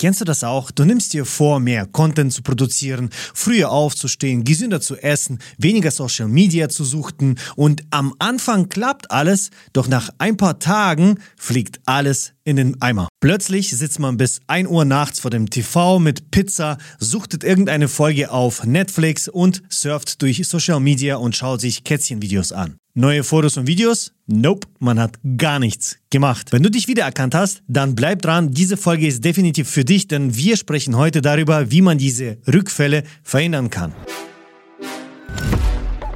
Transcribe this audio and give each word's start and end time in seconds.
Kennst 0.00 0.20
du 0.20 0.24
das 0.24 0.44
auch? 0.44 0.70
Du 0.70 0.84
nimmst 0.84 1.12
dir 1.12 1.24
vor, 1.24 1.58
mehr 1.58 1.84
Content 1.84 2.32
zu 2.32 2.42
produzieren, 2.42 3.10
früher 3.34 3.72
aufzustehen, 3.72 4.44
gesünder 4.44 4.80
zu 4.80 4.96
essen, 4.96 5.40
weniger 5.58 5.90
Social 5.90 6.28
Media 6.28 6.68
zu 6.68 6.84
suchten 6.84 7.34
und 7.56 7.82
am 7.90 8.14
Anfang 8.20 8.68
klappt 8.68 9.10
alles, 9.10 9.50
doch 9.72 9.88
nach 9.88 10.10
ein 10.18 10.36
paar 10.36 10.60
Tagen 10.60 11.18
fliegt 11.36 11.80
alles 11.84 12.32
in 12.44 12.54
den 12.54 12.80
Eimer. 12.80 13.08
Plötzlich 13.20 13.70
sitzt 13.76 13.98
man 13.98 14.16
bis 14.16 14.40
1 14.46 14.68
Uhr 14.68 14.84
nachts 14.84 15.18
vor 15.18 15.32
dem 15.32 15.50
TV 15.50 15.98
mit 15.98 16.30
Pizza, 16.30 16.78
suchtet 17.00 17.42
irgendeine 17.42 17.88
Folge 17.88 18.30
auf 18.30 18.64
Netflix 18.64 19.26
und 19.26 19.64
surft 19.68 20.22
durch 20.22 20.46
Social 20.46 20.78
Media 20.78 21.16
und 21.16 21.34
schaut 21.34 21.60
sich 21.60 21.82
Kätzchenvideos 21.82 22.52
an. 22.52 22.76
Neue 23.00 23.22
Fotos 23.22 23.56
und 23.56 23.68
Videos? 23.68 24.12
Nope, 24.26 24.66
man 24.80 24.98
hat 24.98 25.20
gar 25.36 25.60
nichts 25.60 25.98
gemacht. 26.10 26.50
Wenn 26.50 26.64
du 26.64 26.68
dich 26.68 26.88
wiedererkannt 26.88 27.32
hast, 27.32 27.62
dann 27.68 27.94
bleib 27.94 28.22
dran. 28.22 28.50
Diese 28.50 28.76
Folge 28.76 29.06
ist 29.06 29.24
definitiv 29.24 29.70
für 29.70 29.84
dich, 29.84 30.08
denn 30.08 30.34
wir 30.34 30.56
sprechen 30.56 30.96
heute 30.96 31.22
darüber, 31.22 31.70
wie 31.70 31.80
man 31.80 31.96
diese 31.96 32.38
Rückfälle 32.52 33.04
verhindern 33.22 33.70
kann. 33.70 33.92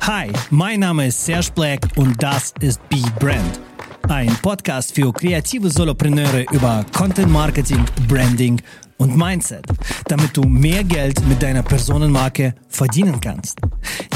Hi, 0.00 0.32
mein 0.50 0.80
Name 0.80 1.06
ist 1.06 1.24
Serge 1.24 1.52
Black 1.54 1.86
und 1.94 2.20
das 2.20 2.52
ist 2.58 2.80
Be 2.88 3.00
Brand. 3.20 3.60
Ein 4.08 4.34
Podcast 4.42 4.92
für 4.92 5.12
kreative 5.12 5.70
Solopreneure 5.70 6.46
über 6.50 6.84
Content 6.92 7.30
Marketing, 7.30 7.84
Branding 8.08 8.60
und 8.96 9.16
Mindset, 9.16 9.66
damit 10.08 10.36
du 10.36 10.42
mehr 10.42 10.82
Geld 10.82 11.24
mit 11.28 11.40
deiner 11.40 11.62
Personenmarke 11.62 12.56
verdienen 12.66 13.20
kannst. 13.20 13.60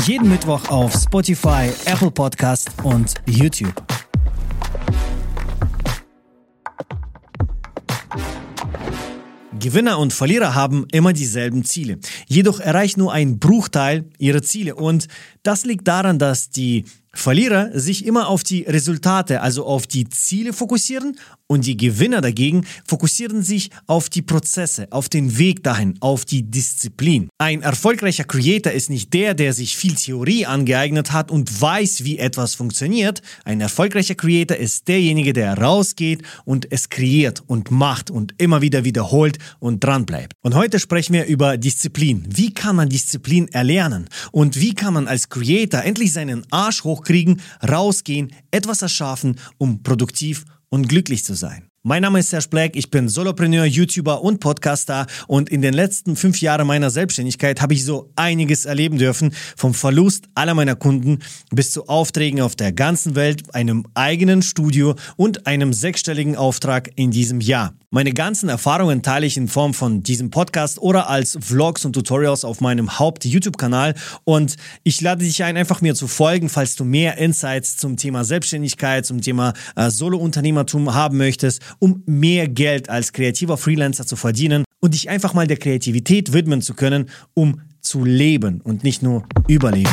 Jeden 0.07 0.29
Mittwoch 0.29 0.69
auf 0.69 0.95
Spotify, 0.95 1.69
Apple 1.85 2.13
Podcast 2.13 2.71
und 2.85 3.15
YouTube. 3.27 3.75
Gewinner 9.59 9.99
und 9.99 10.13
Verlierer 10.13 10.55
haben 10.55 10.87
immer 10.93 11.13
dieselben 11.13 11.65
Ziele. 11.65 11.99
Jedoch 12.29 12.61
erreicht 12.61 12.99
nur 12.99 13.13
ein 13.13 13.41
Bruchteil 13.41 14.09
ihre 14.19 14.43
Ziele. 14.43 14.77
Und 14.77 15.09
das 15.43 15.65
liegt 15.65 15.89
daran, 15.89 16.21
dass 16.21 16.51
die 16.51 16.85
Verlierer 17.17 17.71
sich 17.73 18.05
immer 18.05 18.29
auf 18.29 18.43
die 18.43 18.63
Resultate, 18.63 19.41
also 19.41 19.65
auf 19.65 19.87
die 19.87 20.09
Ziele 20.09 20.53
fokussieren 20.53 21.17
und 21.49 21.67
die 21.67 21.77
Gewinner 21.77 22.21
dagegen 22.21 22.67
fokussieren 22.87 23.43
sich 23.43 23.71
auf 23.87 24.09
die 24.09 24.23
Prozesse, 24.23 24.89
auf 24.91 25.09
den 25.09 25.39
Weg 25.39 25.63
dahin, 25.63 25.95
auf 26.01 26.25
die 26.25 26.43
Disziplin. 26.43 27.29
Ein 27.39 27.63
erfolgreicher 27.63 28.25
Creator 28.25 28.73
ist 28.73 28.91
nicht 28.91 29.15
der, 29.15 29.35
der 29.35 29.53
sich 29.53 29.77
viel 29.77 29.95
Theorie 29.95 30.45
angeeignet 30.45 31.13
hat 31.13 31.31
und 31.31 31.61
weiß, 31.61 32.05
wie 32.05 32.19
etwas 32.19 32.55
funktioniert. 32.55 33.23
Ein 33.45 33.61
erfolgreicher 33.61 34.15
Creator 34.15 34.57
ist 34.57 34.89
derjenige, 34.89 35.33
der 35.33 35.57
rausgeht 35.57 36.23
und 36.45 36.71
es 36.71 36.89
kreiert 36.89 37.43
und 37.47 37.71
macht 37.71 38.11
und 38.11 38.35
immer 38.39 38.61
wieder 38.61 38.85
wiederholt 38.85 39.39
und 39.61 39.83
dran 39.83 40.05
bleibt. 40.05 40.33
Und 40.43 40.55
heute 40.55 40.79
sprechen 40.81 41.15
wir 41.15 41.27
über 41.27 41.57
Disziplin. 41.57 42.27
Wie 42.29 42.53
kann 42.53 42.77
man 42.77 42.89
Disziplin 42.89 43.49
erlernen? 43.49 44.09
Und 44.33 44.61
wie 44.61 44.75
kann 44.75 44.95
man 44.95 45.09
als 45.09 45.29
Creator 45.29 45.83
endlich 45.83 46.13
seinen 46.13 46.45
Arsch 46.51 46.85
hochkriegen, 47.07 47.41
rausgehen, 47.67 48.33
etwas 48.51 48.83
erschaffen, 48.83 49.39
um 49.59 49.83
produktiv 49.83 50.45
und 50.69 50.89
glücklich 50.89 51.25
zu 51.25 51.35
sein. 51.35 51.69
Mein 51.89 52.03
Name 52.03 52.19
ist 52.19 52.31
Serge 52.31 52.49
Black, 52.51 52.75
ich 52.75 52.91
bin 52.91 53.09
Solopreneur, 53.09 53.65
YouTuber 53.65 54.21
und 54.21 54.41
Podcaster 54.41 55.07
und 55.29 55.49
in 55.51 55.63
den 55.63 55.73
letzten 55.73 56.17
fünf 56.17 56.41
Jahren 56.41 56.67
meiner 56.67 56.91
Selbstständigkeit 56.91 57.63
habe 57.63 57.75
ich 57.75 57.85
so 57.85 58.11
einiges 58.17 58.65
erleben 58.65 58.99
dürfen, 58.99 59.33
vom 59.57 59.73
Verlust 59.73 60.25
aller 60.35 60.55
meiner 60.55 60.75
Kunden 60.75 61.21
bis 61.53 61.71
zu 61.71 61.87
Aufträgen 61.87 62.41
auf 62.41 62.57
der 62.57 62.73
ganzen 62.73 63.15
Welt, 63.15 63.55
einem 63.55 63.87
eigenen 63.95 64.43
Studio 64.43 64.97
und 65.15 65.47
einem 65.47 65.73
sechsstelligen 65.73 66.35
Auftrag 66.35 66.91
in 66.97 67.13
diesem 67.13 67.41
Jahr. 67.41 67.73
Meine 67.91 68.13
ganzen 68.13 68.49
Erfahrungen 68.49 69.03
teile 69.03 69.25
ich 69.25 69.37
in 69.37 69.47
Form 69.47 69.73
von 69.73 70.03
diesem 70.03 70.31
Podcast 70.31 70.81
oder 70.81 71.09
als 71.09 71.39
Vlogs 71.41 71.85
und 71.85 71.93
Tutorials 71.93 72.45
auf 72.45 72.61
meinem 72.61 72.99
Haupt-YouTube-Kanal 72.99 73.95
und 74.25 74.57
ich 74.83 75.01
lade 75.01 75.25
dich 75.25 75.45
ein, 75.45 75.57
einfach 75.57 75.83
mir 75.83 75.95
zu 75.95 76.09
folgen, 76.09 76.49
falls 76.49 76.75
du 76.75 76.85
mehr 76.85 77.17
Insights 77.17 77.77
zum 77.77 77.97
Thema 77.97 78.25
Selbstständigkeit, 78.25 79.07
zum 79.07 79.21
Thema 79.21 79.55
äh, 79.77 79.89
Solo-Unternehmertum 79.89 80.95
haben 80.95 81.17
möchtest 81.17 81.63
um 81.79 82.03
mehr 82.07 82.49
Geld 82.49 82.89
als 82.89 83.13
kreativer 83.13 83.57
Freelancer 83.57 84.07
zu 84.07 84.17
verdienen 84.17 84.65
und 84.81 84.95
dich 84.95 85.09
einfach 85.09 85.35
mal 85.35 85.47
der 85.47 85.57
Kreativität 85.57 86.33
widmen 86.33 86.63
zu 86.63 86.75
können, 86.75 87.09
um 87.35 87.61
zu 87.81 88.05
leben 88.05 88.61
und 88.63 88.85
nicht 88.85 89.03
nur 89.03 89.25
überleben. 89.49 89.91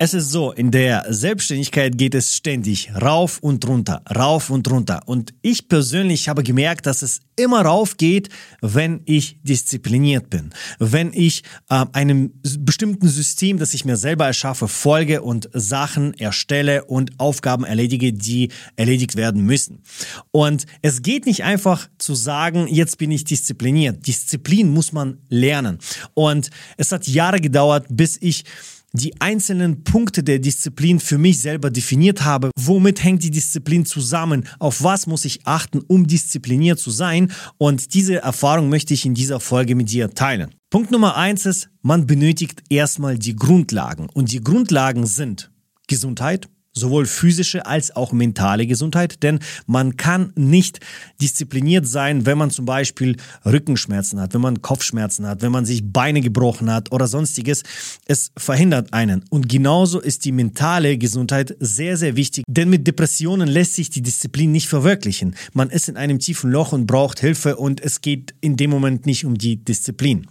Es 0.00 0.14
ist 0.14 0.30
so, 0.30 0.52
in 0.52 0.70
der 0.70 1.06
Selbstständigkeit 1.08 1.98
geht 1.98 2.14
es 2.14 2.32
ständig 2.32 2.92
rauf 2.94 3.40
und 3.40 3.66
runter, 3.66 4.00
rauf 4.14 4.48
und 4.48 4.70
runter. 4.70 5.00
Und 5.06 5.34
ich 5.42 5.66
persönlich 5.66 6.28
habe 6.28 6.44
gemerkt, 6.44 6.86
dass 6.86 7.02
es 7.02 7.20
immer 7.34 7.62
rauf 7.62 7.96
geht, 7.96 8.28
wenn 8.60 9.00
ich 9.06 9.42
diszipliniert 9.42 10.30
bin. 10.30 10.50
Wenn 10.78 11.12
ich 11.12 11.42
äh, 11.68 11.84
einem 11.92 12.30
bestimmten 12.60 13.08
System, 13.08 13.58
das 13.58 13.74
ich 13.74 13.84
mir 13.84 13.96
selber 13.96 14.24
erschaffe, 14.24 14.68
folge 14.68 15.20
und 15.20 15.50
Sachen 15.52 16.14
erstelle 16.14 16.84
und 16.84 17.18
Aufgaben 17.18 17.64
erledige, 17.64 18.12
die 18.12 18.50
erledigt 18.76 19.16
werden 19.16 19.42
müssen. 19.46 19.82
Und 20.30 20.66
es 20.80 21.02
geht 21.02 21.26
nicht 21.26 21.42
einfach 21.42 21.88
zu 21.98 22.14
sagen, 22.14 22.68
jetzt 22.68 22.98
bin 22.98 23.10
ich 23.10 23.24
diszipliniert. 23.24 24.06
Disziplin 24.06 24.68
muss 24.72 24.92
man 24.92 25.18
lernen. 25.28 25.78
Und 26.14 26.50
es 26.76 26.92
hat 26.92 27.08
Jahre 27.08 27.40
gedauert, 27.40 27.86
bis 27.90 28.16
ich 28.20 28.44
die 28.92 29.20
einzelnen 29.20 29.84
Punkte 29.84 30.22
der 30.22 30.38
Disziplin 30.38 31.00
für 31.00 31.18
mich 31.18 31.40
selber 31.40 31.70
definiert 31.70 32.24
habe. 32.24 32.50
Womit 32.58 33.04
hängt 33.04 33.22
die 33.22 33.30
Disziplin 33.30 33.84
zusammen? 33.84 34.46
Auf 34.58 34.82
was 34.82 35.06
muss 35.06 35.24
ich 35.24 35.46
achten, 35.46 35.80
um 35.86 36.06
diszipliniert 36.06 36.78
zu 36.78 36.90
sein? 36.90 37.32
Und 37.58 37.94
diese 37.94 38.22
Erfahrung 38.22 38.68
möchte 38.68 38.94
ich 38.94 39.04
in 39.04 39.14
dieser 39.14 39.40
Folge 39.40 39.74
mit 39.74 39.90
dir 39.90 40.10
teilen. 40.10 40.50
Punkt 40.70 40.90
Nummer 40.90 41.16
eins 41.16 41.46
ist, 41.46 41.70
man 41.82 42.06
benötigt 42.06 42.62
erstmal 42.68 43.18
die 43.18 43.36
Grundlagen. 43.36 44.08
Und 44.12 44.32
die 44.32 44.40
Grundlagen 44.40 45.06
sind 45.06 45.50
Gesundheit, 45.86 46.48
sowohl 46.78 47.06
physische 47.06 47.66
als 47.66 47.94
auch 47.94 48.12
mentale 48.12 48.66
Gesundheit, 48.66 49.22
denn 49.22 49.40
man 49.66 49.96
kann 49.96 50.32
nicht 50.36 50.80
diszipliniert 51.20 51.86
sein, 51.86 52.24
wenn 52.24 52.38
man 52.38 52.50
zum 52.50 52.64
Beispiel 52.64 53.16
Rückenschmerzen 53.44 54.20
hat, 54.20 54.34
wenn 54.34 54.40
man 54.40 54.62
Kopfschmerzen 54.62 55.26
hat, 55.26 55.42
wenn 55.42 55.52
man 55.52 55.66
sich 55.66 55.82
Beine 55.92 56.20
gebrochen 56.20 56.72
hat 56.72 56.92
oder 56.92 57.06
sonstiges. 57.06 57.62
Es 58.06 58.30
verhindert 58.36 58.92
einen. 58.92 59.24
Und 59.30 59.48
genauso 59.48 60.00
ist 60.00 60.24
die 60.24 60.32
mentale 60.32 60.96
Gesundheit 60.96 61.56
sehr, 61.60 61.96
sehr 61.96 62.16
wichtig, 62.16 62.44
denn 62.48 62.70
mit 62.70 62.86
Depressionen 62.86 63.48
lässt 63.48 63.74
sich 63.74 63.90
die 63.90 64.02
Disziplin 64.02 64.52
nicht 64.52 64.68
verwirklichen. 64.68 65.34
Man 65.52 65.70
ist 65.70 65.88
in 65.88 65.96
einem 65.96 66.18
tiefen 66.18 66.50
Loch 66.50 66.72
und 66.72 66.86
braucht 66.86 67.20
Hilfe 67.20 67.56
und 67.56 67.80
es 67.80 68.00
geht 68.00 68.34
in 68.40 68.56
dem 68.56 68.70
Moment 68.70 69.06
nicht 69.06 69.24
um 69.24 69.36
die 69.36 69.56
Disziplin. 69.56 70.26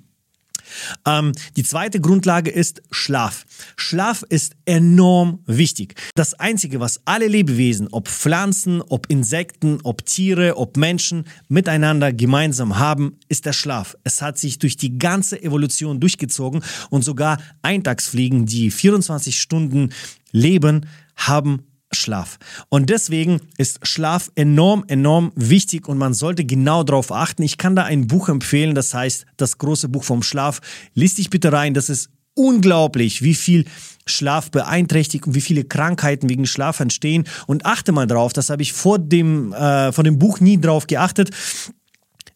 Ähm, 1.05 1.31
die 1.55 1.63
zweite 1.63 1.99
Grundlage 1.99 2.51
ist 2.51 2.81
Schlaf. 2.91 3.45
Schlaf 3.75 4.23
ist 4.29 4.55
enorm 4.65 5.39
wichtig. 5.45 5.95
Das 6.15 6.33
Einzige, 6.33 6.79
was 6.79 7.01
alle 7.05 7.27
Lebewesen, 7.27 7.87
ob 7.91 8.07
Pflanzen, 8.07 8.81
ob 8.81 9.07
Insekten, 9.09 9.79
ob 9.83 10.05
Tiere, 10.05 10.57
ob 10.57 10.77
Menschen 10.77 11.25
miteinander 11.47 12.13
gemeinsam 12.13 12.77
haben, 12.79 13.17
ist 13.29 13.45
der 13.45 13.53
Schlaf. 13.53 13.95
Es 14.03 14.21
hat 14.21 14.37
sich 14.37 14.59
durch 14.59 14.77
die 14.77 14.97
ganze 14.97 15.41
Evolution 15.41 15.99
durchgezogen 15.99 16.63
und 16.89 17.03
sogar 17.03 17.39
Eintagsfliegen, 17.61 18.45
die 18.45 18.71
24 18.71 19.39
Stunden 19.39 19.93
leben, 20.31 20.85
haben 21.15 21.63
Schlaf. 21.97 22.37
Und 22.69 22.89
deswegen 22.89 23.41
ist 23.57 23.85
Schlaf 23.85 24.31
enorm, 24.35 24.85
enorm 24.87 25.31
wichtig 25.35 25.87
und 25.87 25.97
man 25.97 26.13
sollte 26.13 26.45
genau 26.45 26.83
darauf 26.83 27.11
achten. 27.11 27.43
Ich 27.43 27.57
kann 27.57 27.75
da 27.75 27.83
ein 27.83 28.07
Buch 28.07 28.29
empfehlen, 28.29 28.75
das 28.75 28.93
heißt 28.93 29.25
Das 29.37 29.57
große 29.57 29.89
Buch 29.89 30.03
vom 30.03 30.23
Schlaf. 30.23 30.61
Lies 30.93 31.15
dich 31.15 31.29
bitte 31.29 31.51
rein, 31.51 31.73
das 31.73 31.89
ist 31.89 32.09
unglaublich, 32.37 33.21
wie 33.23 33.35
viel 33.35 33.65
Schlaf 34.05 34.51
beeinträchtigt 34.51 35.27
und 35.27 35.35
wie 35.35 35.41
viele 35.41 35.63
Krankheiten 35.63 36.29
wegen 36.29 36.45
Schlaf 36.45 36.79
entstehen. 36.79 37.25
Und 37.47 37.65
achte 37.65 37.91
mal 37.91 38.07
drauf, 38.07 38.31
das 38.31 38.49
habe 38.49 38.61
ich 38.61 38.73
vor 38.73 38.99
dem, 38.99 39.51
äh, 39.53 39.91
vor 39.91 40.03
dem 40.03 40.19
Buch 40.19 40.39
nie 40.39 40.61
drauf 40.61 40.87
geachtet. 40.87 41.31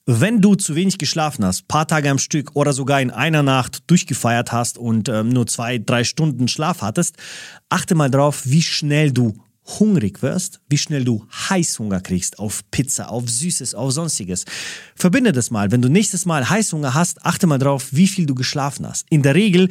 Wenn 0.08 0.42
du 0.42 0.56
zu 0.56 0.76
wenig 0.76 0.98
geschlafen 0.98 1.46
hast, 1.46 1.68
paar 1.68 1.88
Tage 1.88 2.10
am 2.10 2.18
Stück 2.18 2.52
oder 2.56 2.74
sogar 2.74 3.02
in 3.02 3.12
einer 3.12 3.44
Nacht 3.44 3.84
durchgefeiert 3.88 4.52
hast 4.52 4.80
und 4.80 5.08
ähm, 5.08 5.30
nur 5.30 5.46
zwei, 5.46 5.78
drei 5.78 6.04
Stunden 6.04 6.48
Schlaf 6.48 6.82
hattest, 6.82 7.16
achte 7.70 7.94
mal 7.94 8.10
drauf, 8.10 8.42
wie 8.46 8.64
schnell 8.64 9.12
du 9.12 9.38
hungrig 9.66 10.22
wirst, 10.22 10.60
wie 10.70 10.78
schnell 10.78 11.04
du 11.04 11.26
Heißhunger 11.50 12.02
kriegst 12.02 12.40
auf 12.40 12.62
Pizza, 12.72 13.10
auf 13.10 13.30
Süßes, 13.30 13.76
auf 13.76 13.92
Sonstiges. 13.92 14.46
Verbinde 14.96 15.32
das 15.32 15.52
mal. 15.52 15.72
Wenn 15.72 15.82
du 15.82 15.90
nächstes 15.90 16.26
Mal 16.26 16.50
Heißhunger 16.50 16.94
hast, 16.94 17.26
achte 17.26 17.48
mal 17.48 17.60
drauf, 17.60 17.90
wie 17.92 18.08
viel 18.08 18.26
du 18.26 18.36
geschlafen 18.36 18.88
hast. 18.88 19.06
In 19.10 19.22
der 19.22 19.36
Regel 19.36 19.70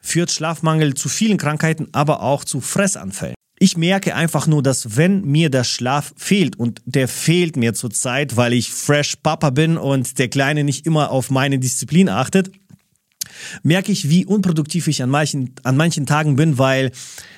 führt 0.00 0.30
Schlafmangel 0.30 0.94
zu 0.94 1.08
vielen 1.08 1.38
Krankheiten, 1.38 1.88
aber 1.92 2.22
auch 2.22 2.44
zu 2.44 2.60
Fressanfällen. 2.60 3.34
Ich 3.60 3.76
merke 3.76 4.14
einfach 4.14 4.46
nur, 4.46 4.62
dass 4.62 4.96
wenn 4.96 5.22
mir 5.22 5.50
der 5.50 5.64
Schlaf 5.64 6.14
fehlt 6.16 6.56
und 6.56 6.80
der 6.84 7.08
fehlt 7.08 7.56
mir 7.56 7.74
zurzeit, 7.74 8.36
weil 8.36 8.52
ich 8.52 8.70
fresh 8.70 9.16
Papa 9.16 9.50
bin 9.50 9.76
und 9.76 10.18
der 10.18 10.28
Kleine 10.28 10.62
nicht 10.62 10.86
immer 10.86 11.10
auf 11.10 11.30
meine 11.30 11.58
Disziplin 11.58 12.08
achtet, 12.08 12.52
merke 13.62 13.92
ich, 13.92 14.08
wie 14.08 14.24
unproduktiv 14.24 14.88
ich 14.88 15.02
an 15.02 15.10
manchen, 15.10 15.54
an 15.62 15.76
manchen 15.76 16.06
Tagen 16.06 16.36
bin, 16.36 16.58
weil 16.58 16.90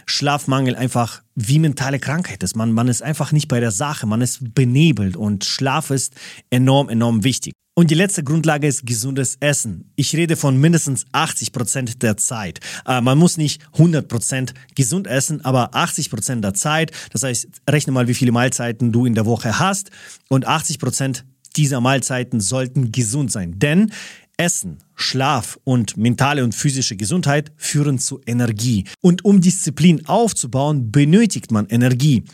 Schlafmangel 0.06 0.76
einfach 0.76 1.22
wie 1.34 1.58
mentale 1.58 1.98
Krankheit 1.98 2.42
ist. 2.42 2.56
Man, 2.56 2.72
man 2.72 2.88
ist 2.88 3.02
einfach 3.02 3.32
nicht 3.32 3.48
bei 3.48 3.60
der 3.60 3.70
Sache, 3.70 4.06
man 4.06 4.20
ist 4.20 4.54
benebelt 4.54 5.16
und 5.16 5.44
Schlaf 5.44 5.90
ist 5.90 6.14
enorm, 6.50 6.88
enorm 6.88 7.24
wichtig. 7.24 7.52
Und 7.74 7.90
die 7.90 7.94
letzte 7.94 8.22
Grundlage 8.22 8.66
ist 8.66 8.84
gesundes 8.84 9.36
Essen. 9.40 9.90
Ich 9.96 10.14
rede 10.14 10.36
von 10.36 10.58
mindestens 10.58 11.06
80 11.12 11.52
Prozent 11.52 12.02
der 12.02 12.16
Zeit. 12.16 12.60
Äh, 12.84 13.00
man 13.00 13.16
muss 13.16 13.36
nicht 13.36 13.62
100 13.72 14.06
Prozent 14.06 14.54
gesund 14.74 15.06
essen, 15.06 15.42
aber 15.44 15.74
80 15.74 16.10
Prozent 16.10 16.44
der 16.44 16.52
Zeit. 16.52 16.90
Das 17.12 17.22
heißt, 17.22 17.48
rechne 17.70 17.92
mal, 17.92 18.08
wie 18.08 18.14
viele 18.14 18.32
Mahlzeiten 18.32 18.92
du 18.92 19.06
in 19.06 19.14
der 19.14 19.24
Woche 19.24 19.58
hast. 19.58 19.90
Und 20.28 20.46
80 20.46 20.78
Prozent 20.78 21.24
dieser 21.56 21.80
Mahlzeiten 21.80 22.40
sollten 22.40 22.92
gesund 22.92 23.32
sein. 23.32 23.58
Denn 23.58 23.92
Essen, 24.40 24.78
Schlaf 24.94 25.58
und 25.64 25.98
mentale 25.98 26.42
und 26.42 26.54
physische 26.54 26.96
Gesundheit 26.96 27.52
führen 27.58 27.98
zu 27.98 28.22
Energie. 28.26 28.84
Und 29.02 29.22
um 29.22 29.42
Disziplin 29.42 30.06
aufzubauen, 30.06 30.90
benötigt 30.90 31.52
man 31.52 31.66
Energie. 31.66 32.24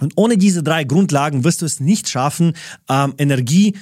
Und 0.00 0.14
ohne 0.16 0.36
diese 0.36 0.64
drei 0.64 0.82
Grundlagen 0.82 1.44
wirst 1.44 1.62
du 1.62 1.66
es 1.66 1.78
nicht 1.78 2.08
schaffen, 2.08 2.54
ähm, 2.90 3.14
Energie 3.18 3.76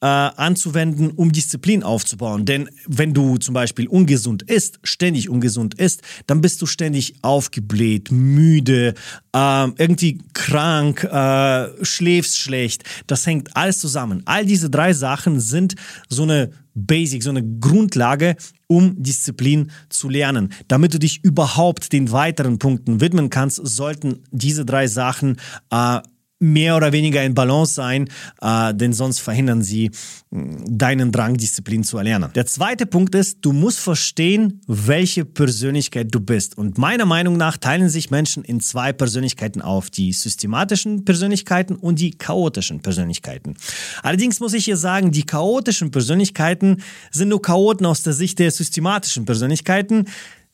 äh, 0.00 0.06
anzuwenden, 0.06 1.10
um 1.10 1.32
Disziplin 1.32 1.82
aufzubauen. 1.82 2.44
Denn 2.44 2.70
wenn 2.86 3.12
du 3.12 3.38
zum 3.38 3.54
Beispiel 3.54 3.88
ungesund 3.88 4.44
isst, 4.44 4.78
ständig 4.84 5.28
ungesund 5.28 5.74
isst, 5.74 6.02
dann 6.28 6.40
bist 6.40 6.62
du 6.62 6.66
ständig 6.66 7.16
aufgebläht, 7.22 8.12
müde, 8.12 8.94
äh, 9.34 9.68
irgendwie 9.78 10.18
krank, 10.32 11.02
äh, 11.02 11.84
schläfst 11.84 12.38
schlecht. 12.38 12.84
Das 13.08 13.26
hängt 13.26 13.56
alles 13.56 13.80
zusammen. 13.80 14.22
All 14.26 14.46
diese 14.46 14.70
drei 14.70 14.92
Sachen 14.92 15.40
sind 15.40 15.74
so 16.08 16.22
eine 16.22 16.52
Basic, 16.76 17.22
so 17.22 17.30
eine 17.30 17.42
Grundlage, 17.58 18.36
um 18.68 19.02
Disziplin 19.02 19.70
zu 19.88 20.08
lernen. 20.08 20.52
Damit 20.68 20.94
du 20.94 20.98
dich 20.98 21.24
überhaupt 21.24 21.92
den 21.92 22.12
weiteren 22.12 22.58
Punkten 22.58 23.00
widmen 23.00 23.30
kannst, 23.30 23.56
sollten 23.66 24.22
diese 24.30 24.64
drei 24.64 24.86
Sachen 24.86 25.38
äh, 25.70 26.00
mehr 26.38 26.76
oder 26.76 26.92
weniger 26.92 27.24
in 27.24 27.34
Balance 27.34 27.74
sein, 27.74 28.08
äh, 28.42 28.74
denn 28.74 28.92
sonst 28.92 29.20
verhindern 29.20 29.62
sie 29.62 29.90
mm, 30.30 30.64
deinen 30.66 31.10
Drang, 31.10 31.36
Disziplin 31.36 31.82
zu 31.82 31.96
erlernen. 31.96 32.30
Der 32.34 32.46
zweite 32.46 32.84
Punkt 32.84 33.14
ist, 33.14 33.38
du 33.40 33.52
musst 33.52 33.78
verstehen, 33.78 34.60
welche 34.66 35.24
Persönlichkeit 35.24 36.08
du 36.10 36.20
bist. 36.20 36.58
Und 36.58 36.76
meiner 36.76 37.06
Meinung 37.06 37.36
nach 37.36 37.56
teilen 37.56 37.88
sich 37.88 38.10
Menschen 38.10 38.44
in 38.44 38.60
zwei 38.60 38.92
Persönlichkeiten 38.92 39.62
auf, 39.62 39.88
die 39.88 40.12
systematischen 40.12 41.04
Persönlichkeiten 41.04 41.76
und 41.76 42.00
die 42.00 42.10
chaotischen 42.10 42.80
Persönlichkeiten. 42.80 43.56
Allerdings 44.02 44.40
muss 44.40 44.52
ich 44.52 44.66
hier 44.66 44.76
sagen, 44.76 45.12
die 45.12 45.24
chaotischen 45.24 45.90
Persönlichkeiten 45.90 46.82
sind 47.10 47.28
nur 47.28 47.40
Chaoten 47.40 47.86
aus 47.86 48.02
der 48.02 48.12
Sicht 48.12 48.38
der 48.38 48.50
systematischen 48.50 49.24
Persönlichkeiten. 49.24 50.06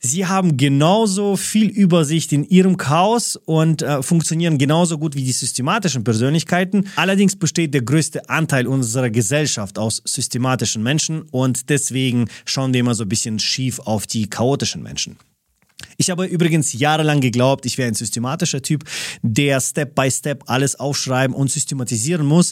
Sie 0.05 0.25
haben 0.25 0.57
genauso 0.57 1.37
viel 1.37 1.69
Übersicht 1.69 2.33
in 2.33 2.43
ihrem 2.43 2.75
Chaos 2.75 3.37
und 3.37 3.81
äh, 3.83 4.03
funktionieren 4.03 4.57
genauso 4.57 4.97
gut 4.97 5.15
wie 5.15 5.23
die 5.23 5.31
systematischen 5.31 6.03
Persönlichkeiten. 6.03 6.89
Allerdings 6.97 7.37
besteht 7.37 7.73
der 7.73 7.83
größte 7.83 8.27
Anteil 8.27 8.67
unserer 8.67 9.09
Gesellschaft 9.09 9.79
aus 9.79 10.01
systematischen 10.03 10.83
Menschen 10.83 11.21
und 11.31 11.69
deswegen 11.69 12.27
schauen 12.43 12.73
wir 12.73 12.81
immer 12.81 12.95
so 12.95 13.03
ein 13.03 13.09
bisschen 13.09 13.39
schief 13.39 13.79
auf 13.79 14.05
die 14.05 14.29
chaotischen 14.29 14.83
Menschen. 14.83 15.15
Ich 15.95 16.09
habe 16.09 16.25
übrigens 16.25 16.73
jahrelang 16.73 17.21
geglaubt, 17.21 17.65
ich 17.65 17.77
wäre 17.77 17.87
ein 17.87 17.93
systematischer 17.93 18.61
Typ, 18.61 18.83
der 19.21 19.61
Step 19.61 19.95
by 19.95 20.11
Step 20.11 20.43
alles 20.47 20.77
aufschreiben 20.77 21.33
und 21.33 21.49
systematisieren 21.49 22.25
muss. 22.25 22.51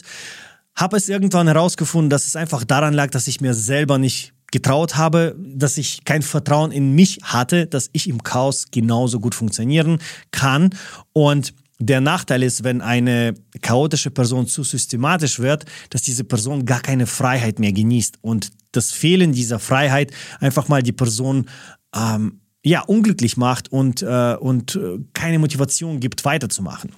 Habe 0.74 0.96
es 0.96 1.10
irgendwann 1.10 1.48
herausgefunden, 1.48 2.08
dass 2.08 2.26
es 2.26 2.34
einfach 2.34 2.64
daran 2.64 2.94
lag, 2.94 3.10
dass 3.10 3.28
ich 3.28 3.42
mir 3.42 3.52
selber 3.52 3.98
nicht 3.98 4.32
getraut 4.52 4.96
habe, 4.96 5.34
dass 5.38 5.78
ich 5.78 6.04
kein 6.04 6.22
Vertrauen 6.22 6.70
in 6.70 6.92
mich 6.92 7.18
hatte, 7.24 7.66
dass 7.66 7.90
ich 7.92 8.08
im 8.08 8.22
Chaos 8.22 8.66
genauso 8.70 9.18
gut 9.18 9.34
funktionieren 9.34 9.98
kann. 10.30 10.70
Und 11.12 11.54
der 11.80 12.00
Nachteil 12.00 12.44
ist, 12.44 12.62
wenn 12.62 12.80
eine 12.80 13.34
chaotische 13.60 14.10
Person 14.10 14.46
zu 14.46 14.62
systematisch 14.62 15.40
wird, 15.40 15.64
dass 15.90 16.02
diese 16.02 16.22
Person 16.22 16.64
gar 16.64 16.80
keine 16.80 17.06
Freiheit 17.06 17.58
mehr 17.58 17.72
genießt 17.72 18.18
und 18.20 18.50
das 18.70 18.92
Fehlen 18.92 19.32
dieser 19.32 19.58
Freiheit 19.58 20.12
einfach 20.38 20.68
mal 20.68 20.82
die 20.82 20.92
Person 20.92 21.46
ähm, 21.94 22.40
ja 22.64 22.82
unglücklich 22.82 23.36
macht 23.36 23.72
und, 23.72 24.02
äh, 24.02 24.36
und 24.38 24.76
äh, 24.76 24.98
keine 25.12 25.40
Motivation 25.40 25.98
gibt, 25.98 26.24
weiterzumachen. 26.24 26.92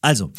Also, 0.00 0.32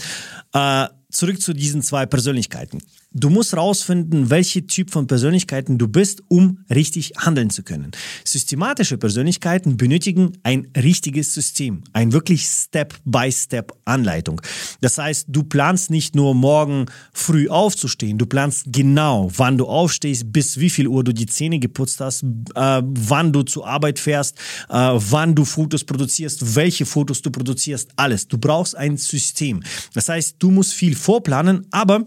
äh, 0.53 0.87
zurück 1.11 1.41
zu 1.41 1.53
diesen 1.53 1.81
zwei 1.81 2.05
Persönlichkeiten. 2.05 2.79
Du 3.11 3.31
musst 3.31 3.57
rausfinden, 3.57 4.29
welche 4.29 4.67
Typ 4.67 4.91
von 4.91 5.07
Persönlichkeiten 5.07 5.79
du 5.79 5.87
bist, 5.87 6.21
um 6.27 6.59
richtig 6.69 7.13
handeln 7.17 7.49
zu 7.49 7.63
können. 7.63 7.89
Systematische 8.23 8.99
Persönlichkeiten 8.99 9.77
benötigen 9.77 10.33
ein 10.43 10.67
richtiges 10.77 11.33
System, 11.33 11.83
ein 11.91 12.13
wirklich 12.13 12.45
Step-by-Step-Anleitung. 12.45 14.39
Das 14.81 14.99
heißt, 14.99 15.25
du 15.27 15.41
planst 15.41 15.89
nicht 15.89 16.13
nur 16.13 16.35
morgen 16.35 16.85
früh 17.11 17.49
aufzustehen, 17.49 18.19
du 18.19 18.27
planst 18.27 18.65
genau, 18.67 19.31
wann 19.35 19.57
du 19.57 19.65
aufstehst, 19.65 20.31
bis 20.31 20.59
wie 20.59 20.69
viel 20.69 20.87
Uhr 20.87 21.03
du 21.03 21.11
die 21.11 21.25
Zähne 21.25 21.57
geputzt 21.57 22.01
hast, 22.01 22.21
äh, 22.21 22.81
wann 22.83 23.33
du 23.33 23.41
zur 23.41 23.65
Arbeit 23.65 23.97
fährst, 23.97 24.37
äh, 24.69 24.73
wann 24.75 25.33
du 25.33 25.45
Fotos 25.45 25.83
produzierst, 25.83 26.55
welche 26.55 26.85
Fotos 26.85 27.23
du 27.23 27.31
produzierst, 27.31 27.89
alles. 27.95 28.27
Du 28.27 28.37
brauchst 28.37 28.77
ein 28.77 28.97
System. 28.97 29.63
Das 29.95 30.09
heißt, 30.09 30.35
du 30.37 30.51
musst 30.51 30.73
viel 30.73 30.95
vorplanen, 30.95 31.65
aber 31.71 32.05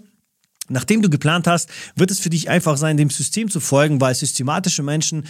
Nachdem 0.68 1.02
du 1.02 1.10
geplant 1.10 1.46
hast, 1.46 1.70
wird 1.96 2.10
es 2.10 2.20
für 2.20 2.30
dich 2.30 2.48
einfach 2.48 2.76
sein, 2.76 2.96
dem 2.96 3.10
System 3.10 3.50
zu 3.50 3.60
folgen, 3.60 4.00
weil 4.00 4.14
systematische 4.14 4.82
Menschen 4.82 5.26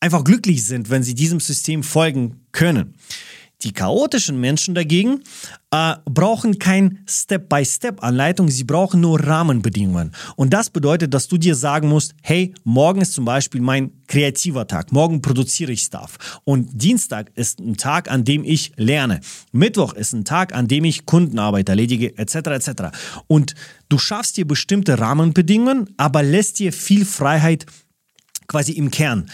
einfach 0.00 0.24
glücklich 0.24 0.66
sind, 0.66 0.90
wenn 0.90 1.02
sie 1.02 1.14
diesem 1.14 1.40
System 1.40 1.82
folgen 1.82 2.46
können. 2.52 2.94
Die 3.64 3.72
chaotischen 3.72 4.38
Menschen 4.38 4.74
dagegen 4.74 5.22
äh, 5.70 5.94
brauchen 6.04 6.58
kein 6.58 6.98
Step-by-Step-Anleitung, 7.08 8.48
sie 8.48 8.64
brauchen 8.64 9.00
nur 9.00 9.18
Rahmenbedingungen. 9.18 10.12
Und 10.36 10.52
das 10.52 10.68
bedeutet, 10.68 11.14
dass 11.14 11.28
du 11.28 11.38
dir 11.38 11.54
sagen 11.54 11.88
musst, 11.88 12.14
hey, 12.22 12.54
morgen 12.62 13.00
ist 13.00 13.14
zum 13.14 13.24
Beispiel 13.24 13.62
mein 13.62 13.90
kreativer 14.06 14.66
Tag, 14.66 14.92
morgen 14.92 15.22
produziere 15.22 15.72
ich 15.72 15.80
Stuff. 15.80 16.40
Und 16.44 16.68
Dienstag 16.72 17.32
ist 17.34 17.58
ein 17.58 17.76
Tag, 17.76 18.10
an 18.10 18.24
dem 18.24 18.44
ich 18.44 18.72
lerne. 18.76 19.20
Mittwoch 19.50 19.94
ist 19.94 20.12
ein 20.12 20.26
Tag, 20.26 20.54
an 20.54 20.68
dem 20.68 20.84
ich 20.84 21.06
Kundenarbeit 21.06 21.70
erledige, 21.70 22.16
etc. 22.18 22.34
etc. 22.34 22.70
Und 23.26 23.54
du 23.88 23.96
schaffst 23.98 24.36
dir 24.36 24.46
bestimmte 24.46 24.98
Rahmenbedingungen, 24.98 25.88
aber 25.96 26.22
lässt 26.22 26.58
dir 26.58 26.72
viel 26.72 27.06
Freiheit 27.06 27.64
quasi 28.46 28.72
im 28.72 28.90
Kern. 28.90 29.30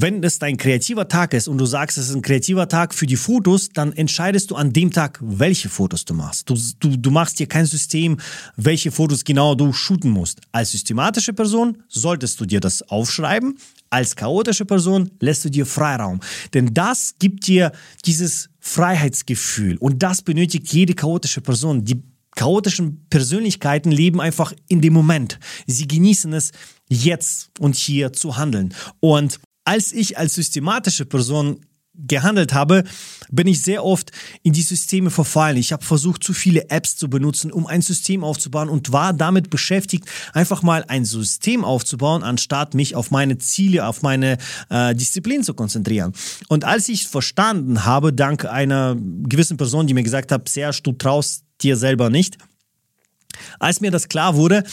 Wenn 0.00 0.22
es 0.22 0.38
dein 0.38 0.56
kreativer 0.56 1.08
Tag 1.08 1.34
ist 1.34 1.48
und 1.48 1.58
du 1.58 1.66
sagst, 1.66 1.98
es 1.98 2.08
ist 2.08 2.14
ein 2.14 2.22
kreativer 2.22 2.68
Tag 2.68 2.94
für 2.94 3.06
die 3.06 3.16
Fotos, 3.16 3.70
dann 3.70 3.92
entscheidest 3.92 4.48
du 4.52 4.54
an 4.54 4.72
dem 4.72 4.92
Tag, 4.92 5.18
welche 5.20 5.68
Fotos 5.68 6.04
du 6.04 6.14
machst. 6.14 6.48
Du, 6.48 6.56
du, 6.78 6.96
du 6.96 7.10
machst 7.10 7.40
dir 7.40 7.48
kein 7.48 7.66
System, 7.66 8.16
welche 8.54 8.92
Fotos 8.92 9.24
genau 9.24 9.56
du 9.56 9.72
shooten 9.72 10.12
musst. 10.12 10.40
Als 10.52 10.70
systematische 10.70 11.32
Person 11.32 11.82
solltest 11.88 12.38
du 12.40 12.46
dir 12.46 12.60
das 12.60 12.88
aufschreiben. 12.88 13.58
Als 13.90 14.14
chaotische 14.14 14.64
Person 14.64 15.10
lässt 15.18 15.44
du 15.44 15.50
dir 15.50 15.66
Freiraum. 15.66 16.20
Denn 16.54 16.72
das 16.72 17.16
gibt 17.18 17.48
dir 17.48 17.72
dieses 18.06 18.50
Freiheitsgefühl 18.60 19.78
und 19.78 20.00
das 20.04 20.22
benötigt 20.22 20.72
jede 20.72 20.94
chaotische 20.94 21.40
Person. 21.40 21.84
Die 21.84 22.00
chaotischen 22.36 23.04
Persönlichkeiten 23.10 23.90
leben 23.90 24.20
einfach 24.20 24.52
in 24.68 24.80
dem 24.80 24.92
Moment. 24.92 25.40
Sie 25.66 25.88
genießen 25.88 26.32
es, 26.34 26.52
jetzt 26.88 27.50
und 27.58 27.74
hier 27.74 28.12
zu 28.12 28.36
handeln. 28.36 28.72
Und 29.00 29.40
als 29.68 29.92
ich 29.92 30.16
als 30.16 30.34
systematische 30.34 31.04
Person 31.04 31.60
gehandelt 31.94 32.54
habe, 32.54 32.84
bin 33.30 33.46
ich 33.46 33.60
sehr 33.60 33.84
oft 33.84 34.12
in 34.42 34.54
die 34.54 34.62
Systeme 34.62 35.10
verfallen. 35.10 35.58
Ich 35.58 35.72
habe 35.72 35.84
versucht, 35.84 36.24
zu 36.24 36.32
viele 36.32 36.70
Apps 36.70 36.96
zu 36.96 37.10
benutzen, 37.10 37.52
um 37.52 37.66
ein 37.66 37.82
System 37.82 38.24
aufzubauen 38.24 38.70
und 38.70 38.92
war 38.92 39.12
damit 39.12 39.50
beschäftigt, 39.50 40.06
einfach 40.32 40.62
mal 40.62 40.86
ein 40.88 41.04
System 41.04 41.66
aufzubauen, 41.66 42.22
anstatt 42.22 42.72
mich 42.72 42.96
auf 42.96 43.10
meine 43.10 43.36
Ziele, 43.36 43.86
auf 43.86 44.00
meine 44.00 44.38
äh, 44.70 44.94
Disziplin 44.94 45.42
zu 45.42 45.52
konzentrieren. 45.52 46.14
Und 46.48 46.64
als 46.64 46.88
ich 46.88 47.06
verstanden 47.06 47.84
habe, 47.84 48.14
dank 48.14 48.46
einer 48.46 48.96
gewissen 48.96 49.58
Person, 49.58 49.86
die 49.86 49.92
mir 49.92 50.02
gesagt 50.02 50.32
hat, 50.32 50.48
Serge, 50.48 50.80
du 50.82 50.92
traust 50.92 51.44
dir 51.60 51.76
selber 51.76 52.08
nicht, 52.08 52.38
als 53.58 53.82
mir 53.82 53.90
das 53.90 54.08
klar 54.08 54.34
wurde, 54.34 54.64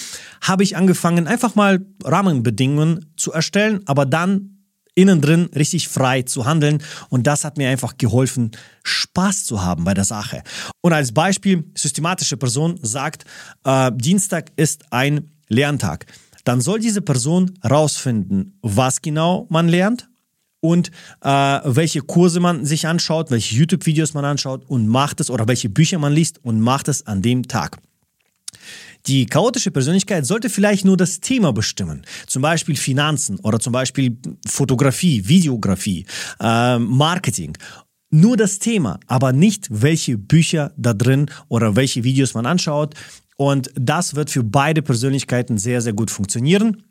habe 0.41 0.63
ich 0.63 0.77
angefangen, 0.77 1.27
einfach 1.27 1.55
mal 1.55 1.85
Rahmenbedingungen 2.01 3.11
zu 3.17 3.33
erstellen, 3.33 3.81
aber 3.85 4.05
dann 4.05 4.54
innen 4.95 5.21
drin 5.21 5.49
richtig 5.55 5.87
frei 5.87 6.23
zu 6.23 6.45
handeln. 6.45 6.81
Und 7.09 7.27
das 7.27 7.43
hat 7.43 7.57
mir 7.57 7.69
einfach 7.69 7.97
geholfen, 7.97 8.51
Spaß 8.83 9.45
zu 9.45 9.61
haben 9.61 9.83
bei 9.83 9.93
der 9.93 10.05
Sache. 10.05 10.41
Und 10.81 10.93
als 10.93 11.11
Beispiel, 11.13 11.65
systematische 11.75 12.37
Person 12.37 12.79
sagt, 12.81 13.25
äh, 13.63 13.91
Dienstag 13.93 14.51
ist 14.55 14.85
ein 14.91 15.31
Lerntag. 15.47 16.05
Dann 16.43 16.61
soll 16.61 16.79
diese 16.79 17.01
Person 17.01 17.57
rausfinden, 17.63 18.57
was 18.61 19.01
genau 19.01 19.47
man 19.49 19.67
lernt 19.67 20.09
und 20.61 20.89
äh, 21.21 21.29
welche 21.29 22.01
Kurse 22.01 22.39
man 22.39 22.65
sich 22.65 22.87
anschaut, 22.87 23.31
welche 23.31 23.55
YouTube-Videos 23.55 24.13
man 24.13 24.25
anschaut 24.25 24.63
und 24.67 24.87
macht 24.87 25.19
es 25.19 25.29
oder 25.29 25.47
welche 25.47 25.69
Bücher 25.69 25.99
man 25.99 26.13
liest 26.13 26.43
und 26.43 26.59
macht 26.59 26.87
es 26.87 27.05
an 27.05 27.21
dem 27.21 27.47
Tag. 27.47 27.77
Die 29.07 29.25
chaotische 29.25 29.71
Persönlichkeit 29.71 30.25
sollte 30.25 30.49
vielleicht 30.49 30.83
nur 30.85 30.97
das 30.97 31.19
Thema 31.19 31.53
bestimmen, 31.53 32.05
zum 32.27 32.41
Beispiel 32.41 32.75
Finanzen 32.75 33.39
oder 33.39 33.59
zum 33.59 33.71
Beispiel 33.71 34.17
Fotografie, 34.47 35.27
Videografie, 35.27 36.05
äh, 36.39 36.79
Marketing 36.79 37.55
nur 38.15 38.37
das 38.37 38.59
Thema, 38.59 38.99
aber 39.07 39.33
nicht 39.33 39.67
welche 39.69 40.17
Bücher 40.17 40.71
da 40.77 40.93
drin 40.93 41.29
oder 41.49 41.75
welche 41.75 42.03
Videos 42.03 42.33
man 42.33 42.45
anschaut. 42.45 42.95
Und 43.35 43.71
das 43.75 44.15
wird 44.15 44.29
für 44.29 44.43
beide 44.43 44.81
Persönlichkeiten 44.81 45.57
sehr, 45.57 45.81
sehr 45.81 45.93
gut 45.93 46.09
funktionieren. 46.09 46.83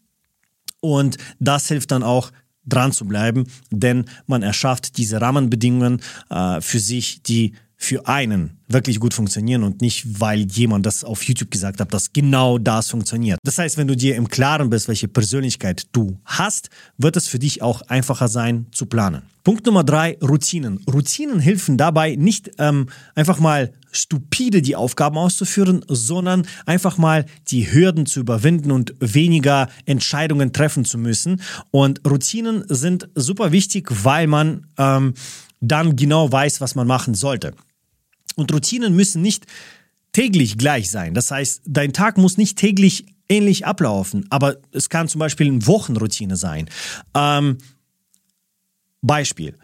Und 0.80 1.16
das 1.38 1.68
hilft 1.68 1.92
dann 1.92 2.02
auch 2.02 2.30
dran 2.66 2.92
zu 2.92 3.06
bleiben, 3.06 3.44
denn 3.70 4.04
man 4.26 4.42
erschafft 4.42 4.98
diese 4.98 5.20
Rahmenbedingungen 5.20 6.00
äh, 6.30 6.60
für 6.60 6.78
sich, 6.78 7.22
die 7.22 7.54
für 7.84 8.06
einen 8.08 8.58
wirklich 8.66 8.98
gut 8.98 9.14
funktionieren 9.14 9.62
und 9.62 9.80
nicht, 9.80 10.20
weil 10.20 10.40
jemand 10.40 10.86
das 10.86 11.04
auf 11.04 11.22
YouTube 11.22 11.50
gesagt 11.50 11.80
hat, 11.80 11.92
dass 11.92 12.12
genau 12.12 12.58
das 12.58 12.90
funktioniert. 12.90 13.38
Das 13.44 13.58
heißt, 13.58 13.76
wenn 13.76 13.86
du 13.86 13.94
dir 13.94 14.16
im 14.16 14.28
Klaren 14.28 14.70
bist, 14.70 14.88
welche 14.88 15.06
Persönlichkeit 15.06 15.86
du 15.92 16.18
hast, 16.24 16.70
wird 16.96 17.16
es 17.16 17.28
für 17.28 17.38
dich 17.38 17.62
auch 17.62 17.82
einfacher 17.82 18.28
sein 18.28 18.66
zu 18.72 18.86
planen. 18.86 19.22
Punkt 19.44 19.66
Nummer 19.66 19.84
drei, 19.84 20.16
Routinen. 20.22 20.80
Routinen 20.90 21.38
helfen 21.38 21.76
dabei, 21.76 22.16
nicht 22.16 22.52
ähm, 22.58 22.86
einfach 23.14 23.38
mal 23.38 23.72
stupide 23.92 24.62
die 24.62 24.74
Aufgaben 24.74 25.18
auszuführen, 25.18 25.84
sondern 25.86 26.46
einfach 26.64 26.96
mal 26.96 27.26
die 27.48 27.70
Hürden 27.70 28.06
zu 28.06 28.20
überwinden 28.20 28.70
und 28.70 28.94
weniger 29.00 29.68
Entscheidungen 29.84 30.54
treffen 30.54 30.86
zu 30.86 30.96
müssen. 30.96 31.42
Und 31.70 32.00
Routinen 32.08 32.64
sind 32.68 33.10
super 33.14 33.52
wichtig, 33.52 33.88
weil 34.02 34.26
man 34.26 34.66
ähm, 34.78 35.12
dann 35.60 35.96
genau 35.96 36.32
weiß, 36.32 36.60
was 36.60 36.74
man 36.74 36.86
machen 36.86 37.14
sollte. 37.14 37.54
Und 38.36 38.52
Routinen 38.52 38.94
müssen 38.94 39.22
nicht 39.22 39.46
täglich 40.12 40.58
gleich 40.58 40.90
sein. 40.90 41.14
Das 41.14 41.30
heißt, 41.30 41.62
dein 41.66 41.92
Tag 41.92 42.18
muss 42.18 42.36
nicht 42.36 42.58
täglich 42.58 43.06
ähnlich 43.28 43.66
ablaufen, 43.66 44.26
aber 44.30 44.56
es 44.72 44.88
kann 44.88 45.08
zum 45.08 45.18
Beispiel 45.18 45.48
eine 45.48 45.66
Wochenroutine 45.66 46.36
sein. 46.36 46.68
Ähm, 47.14 47.58
Beispiel. 49.02 49.56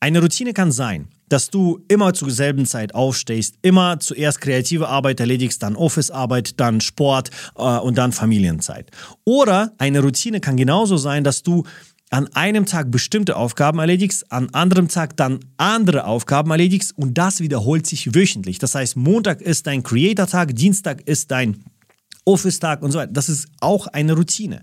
Eine 0.00 0.20
Routine 0.20 0.52
kann 0.52 0.70
sein, 0.70 1.08
dass 1.28 1.50
du 1.50 1.80
immer 1.88 2.14
zur 2.14 2.30
selben 2.30 2.66
Zeit 2.66 2.94
aufstehst, 2.94 3.56
immer 3.62 4.00
zuerst 4.00 4.40
kreative 4.40 4.88
Arbeit 4.88 5.20
erledigst, 5.20 5.62
dann 5.62 5.76
Office-Arbeit, 5.76 6.58
dann 6.60 6.80
Sport 6.80 7.30
äh, 7.56 7.62
und 7.62 7.98
dann 7.98 8.12
Familienzeit. 8.12 8.90
Oder 9.24 9.72
eine 9.78 10.00
Routine 10.00 10.40
kann 10.40 10.56
genauso 10.56 10.96
sein, 10.96 11.24
dass 11.24 11.42
du 11.42 11.64
an 12.10 12.26
einem 12.34 12.66
Tag 12.66 12.90
bestimmte 12.90 13.36
Aufgaben 13.36 13.78
erledigst, 13.78 14.32
an 14.32 14.48
anderem 14.52 14.88
Tag 14.88 15.16
dann 15.16 15.40
andere 15.56 16.04
Aufgaben 16.04 16.50
erledigst 16.50 16.96
und 16.96 17.18
das 17.18 17.40
wiederholt 17.40 17.86
sich 17.86 18.14
wöchentlich. 18.14 18.58
Das 18.58 18.74
heißt, 18.74 18.96
Montag 18.96 19.42
ist 19.42 19.66
dein 19.66 19.82
Creator-Tag, 19.82 20.54
Dienstag 20.54 21.02
ist 21.02 21.30
dein 21.30 21.64
Office-Tag 22.24 22.82
und 22.82 22.92
so 22.92 22.98
weiter. 22.98 23.12
Das 23.12 23.28
ist 23.28 23.48
auch 23.60 23.86
eine 23.88 24.14
Routine. 24.14 24.62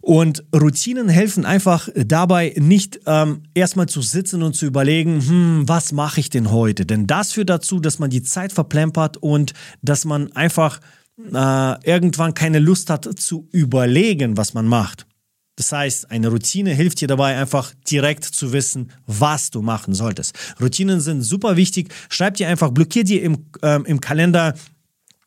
Und 0.00 0.44
Routinen 0.54 1.08
helfen 1.08 1.44
einfach 1.44 1.88
dabei, 1.94 2.54
nicht 2.56 3.00
ähm, 3.06 3.42
erstmal 3.54 3.86
zu 3.86 4.02
sitzen 4.02 4.42
und 4.44 4.54
zu 4.54 4.64
überlegen, 4.64 5.20
hm, 5.20 5.62
was 5.68 5.90
mache 5.90 6.20
ich 6.20 6.30
denn 6.30 6.52
heute? 6.52 6.86
Denn 6.86 7.08
das 7.08 7.32
führt 7.32 7.50
dazu, 7.50 7.80
dass 7.80 7.98
man 7.98 8.08
die 8.08 8.22
Zeit 8.22 8.52
verplempert 8.52 9.16
und 9.16 9.52
dass 9.82 10.04
man 10.04 10.30
einfach 10.32 10.80
äh, 11.18 11.90
irgendwann 11.90 12.34
keine 12.34 12.60
Lust 12.60 12.88
hat 12.88 13.18
zu 13.18 13.48
überlegen, 13.50 14.36
was 14.36 14.54
man 14.54 14.68
macht. 14.68 15.06
Das 15.56 15.72
heißt, 15.72 16.10
eine 16.10 16.28
Routine 16.28 16.74
hilft 16.74 17.00
dir 17.00 17.08
dabei, 17.08 17.36
einfach 17.36 17.72
direkt 17.90 18.24
zu 18.24 18.52
wissen, 18.52 18.92
was 19.06 19.50
du 19.50 19.62
machen 19.62 19.94
solltest. 19.94 20.34
Routinen 20.60 21.00
sind 21.00 21.22
super 21.22 21.56
wichtig. 21.56 21.92
Schreib 22.10 22.34
dir 22.34 22.48
einfach, 22.48 22.70
blockier 22.70 23.04
dir 23.04 23.22
im, 23.22 23.46
ähm, 23.62 23.86
im 23.86 24.00
Kalender 24.00 24.54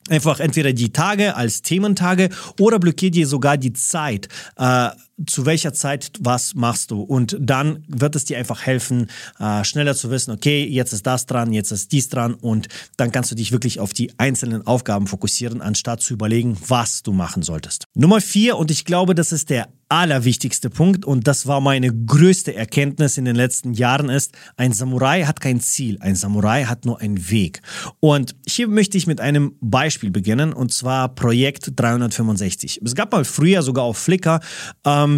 einfach 0.09 0.39
entweder 0.39 0.71
die 0.71 0.93
Tage 0.93 1.35
als 1.35 1.61
Thementage 1.63 2.29
oder 2.59 2.79
blockier 2.79 3.11
dir 3.11 3.27
sogar 3.27 3.57
die 3.57 3.73
Zeit. 3.73 4.27
Äh, 4.55 4.89
zu 5.25 5.45
welcher 5.45 5.73
Zeit 5.73 6.11
was 6.19 6.55
machst 6.55 6.91
du. 6.91 7.01
Und 7.01 7.37
dann 7.39 7.83
wird 7.87 8.15
es 8.15 8.25
dir 8.25 8.37
einfach 8.37 8.65
helfen, 8.65 9.07
äh, 9.39 9.63
schneller 9.63 9.95
zu 9.95 10.09
wissen, 10.11 10.31
okay, 10.31 10.65
jetzt 10.65 10.93
ist 10.93 11.05
das 11.05 11.25
dran, 11.25 11.53
jetzt 11.53 11.71
ist 11.71 11.91
dies 11.91 12.09
dran 12.09 12.33
und 12.33 12.67
dann 12.97 13.11
kannst 13.11 13.31
du 13.31 13.35
dich 13.35 13.51
wirklich 13.51 13.79
auf 13.79 13.93
die 13.93 14.11
einzelnen 14.17 14.65
Aufgaben 14.65 15.07
fokussieren, 15.07 15.61
anstatt 15.61 16.01
zu 16.01 16.13
überlegen, 16.13 16.57
was 16.67 17.03
du 17.03 17.11
machen 17.11 17.43
solltest. 17.43 17.85
Nummer 17.95 18.21
vier, 18.21 18.57
und 18.57 18.71
ich 18.71 18.85
glaube, 18.85 19.15
das 19.15 19.31
ist 19.31 19.49
der 19.49 19.69
allerwichtigste 19.89 20.69
Punkt 20.69 21.03
und 21.03 21.27
das 21.27 21.47
war 21.47 21.61
meine 21.61 21.91
größte 21.91 22.53
Erkenntnis 22.53 23.17
in 23.17 23.25
den 23.25 23.35
letzten 23.35 23.73
Jahren 23.73 24.09
ist, 24.09 24.33
ein 24.55 24.71
Samurai 24.71 25.23
hat 25.23 25.41
kein 25.41 25.59
Ziel, 25.59 25.97
ein 25.99 26.15
Samurai 26.15 26.65
hat 26.65 26.85
nur 26.85 27.01
einen 27.01 27.31
Weg. 27.31 27.61
Und 27.99 28.35
hier 28.47 28.67
möchte 28.67 28.99
ich 28.99 29.07
mit 29.07 29.19
einem 29.19 29.53
Beispiel 29.61 30.11
beginnen 30.11 30.53
und 30.53 30.71
zwar 30.71 31.09
Projekt 31.15 31.71
365. 31.75 32.81
Es 32.85 32.93
gab 32.93 33.11
mal 33.11 33.25
früher 33.25 33.63
sogar 33.63 33.83
auf 33.83 33.97
Flickr 33.97 34.41
ähm, 34.85 35.08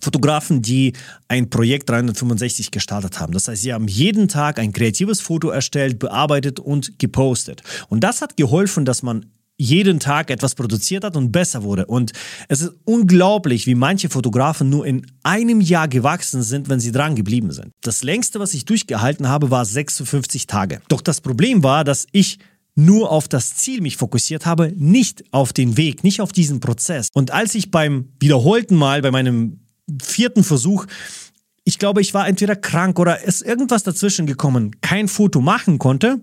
Fotografen, 0.00 0.62
die 0.62 0.92
ein 1.28 1.50
Projekt 1.50 1.88
365 1.88 2.70
gestartet 2.70 3.20
haben. 3.20 3.32
Das 3.32 3.48
heißt, 3.48 3.62
sie 3.62 3.72
haben 3.72 3.88
jeden 3.88 4.28
Tag 4.28 4.58
ein 4.58 4.72
kreatives 4.72 5.20
Foto 5.20 5.48
erstellt, 5.48 5.98
bearbeitet 5.98 6.60
und 6.60 6.98
gepostet. 6.98 7.62
Und 7.88 8.04
das 8.04 8.20
hat 8.20 8.36
geholfen, 8.36 8.84
dass 8.84 9.02
man 9.02 9.26
jeden 9.58 9.98
Tag 9.98 10.30
etwas 10.30 10.54
produziert 10.54 11.04
hat 11.04 11.16
und 11.16 11.32
besser 11.32 11.64
wurde. 11.64 11.86
Und 11.86 12.12
es 12.46 12.60
ist 12.60 12.74
unglaublich, 12.84 13.66
wie 13.66 13.74
manche 13.74 14.08
Fotografen 14.08 14.70
nur 14.70 14.86
in 14.86 15.04
einem 15.24 15.60
Jahr 15.60 15.88
gewachsen 15.88 16.42
sind, 16.42 16.68
wenn 16.68 16.78
sie 16.78 16.92
dran 16.92 17.16
geblieben 17.16 17.50
sind. 17.50 17.72
Das 17.82 18.04
längste, 18.04 18.38
was 18.38 18.54
ich 18.54 18.64
durchgehalten 18.66 19.28
habe, 19.28 19.50
war 19.50 19.64
56 19.64 20.46
Tage. 20.46 20.80
Doch 20.88 21.00
das 21.00 21.20
Problem 21.20 21.64
war, 21.64 21.82
dass 21.82 22.06
ich 22.12 22.38
nur 22.78 23.10
auf 23.10 23.26
das 23.26 23.56
Ziel 23.56 23.80
mich 23.80 23.96
fokussiert 23.96 24.46
habe, 24.46 24.72
nicht 24.76 25.24
auf 25.32 25.52
den 25.52 25.76
Weg, 25.76 26.04
nicht 26.04 26.20
auf 26.20 26.30
diesen 26.30 26.60
Prozess. 26.60 27.08
Und 27.12 27.32
als 27.32 27.56
ich 27.56 27.72
beim 27.72 28.12
wiederholten 28.20 28.76
Mal, 28.76 29.02
bei 29.02 29.10
meinem 29.10 29.58
vierten 30.00 30.44
Versuch, 30.44 30.86
ich 31.64 31.80
glaube, 31.80 32.00
ich 32.00 32.14
war 32.14 32.28
entweder 32.28 32.54
krank 32.54 33.00
oder 33.00 33.24
ist 33.24 33.42
irgendwas 33.42 33.82
dazwischen 33.82 34.26
gekommen, 34.26 34.80
kein 34.80 35.08
Foto 35.08 35.40
machen 35.40 35.78
konnte, 35.78 36.22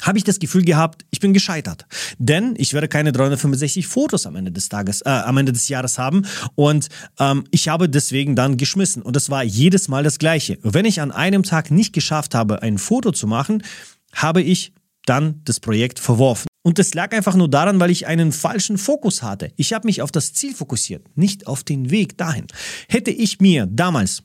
habe 0.00 0.16
ich 0.16 0.24
das 0.24 0.38
Gefühl 0.38 0.64
gehabt, 0.64 1.04
ich 1.10 1.18
bin 1.18 1.32
gescheitert. 1.32 1.86
Denn 2.18 2.54
ich 2.56 2.72
werde 2.72 2.86
keine 2.86 3.10
365 3.10 3.88
Fotos 3.88 4.26
am 4.26 4.36
Ende 4.36 4.52
des 4.52 4.68
Tages, 4.68 5.02
äh, 5.02 5.08
am 5.08 5.36
Ende 5.38 5.52
des 5.52 5.68
Jahres 5.68 5.98
haben. 5.98 6.24
Und 6.54 6.88
ähm, 7.18 7.44
ich 7.50 7.68
habe 7.68 7.88
deswegen 7.88 8.36
dann 8.36 8.56
geschmissen. 8.56 9.02
Und 9.02 9.16
es 9.16 9.28
war 9.28 9.42
jedes 9.42 9.88
Mal 9.88 10.04
das 10.04 10.18
Gleiche. 10.18 10.58
Wenn 10.62 10.84
ich 10.84 11.00
an 11.00 11.10
einem 11.10 11.42
Tag 11.42 11.70
nicht 11.70 11.92
geschafft 11.92 12.34
habe, 12.34 12.62
ein 12.62 12.78
Foto 12.78 13.10
zu 13.12 13.26
machen, 13.26 13.62
habe 14.12 14.40
ich 14.40 14.72
dann 15.06 15.40
das 15.44 15.60
Projekt 15.60 15.98
verworfen. 15.98 16.46
Und 16.62 16.78
das 16.78 16.94
lag 16.94 17.12
einfach 17.12 17.36
nur 17.36 17.48
daran, 17.48 17.78
weil 17.78 17.90
ich 17.90 18.06
einen 18.06 18.32
falschen 18.32 18.78
Fokus 18.78 19.22
hatte. 19.22 19.52
Ich 19.56 19.72
habe 19.74 19.86
mich 19.86 20.00
auf 20.00 20.10
das 20.10 20.32
Ziel 20.32 20.54
fokussiert, 20.54 21.06
nicht 21.16 21.46
auf 21.46 21.62
den 21.62 21.90
Weg 21.90 22.16
dahin. 22.16 22.46
Hätte 22.88 23.10
ich 23.10 23.38
mir 23.40 23.66
damals 23.66 24.22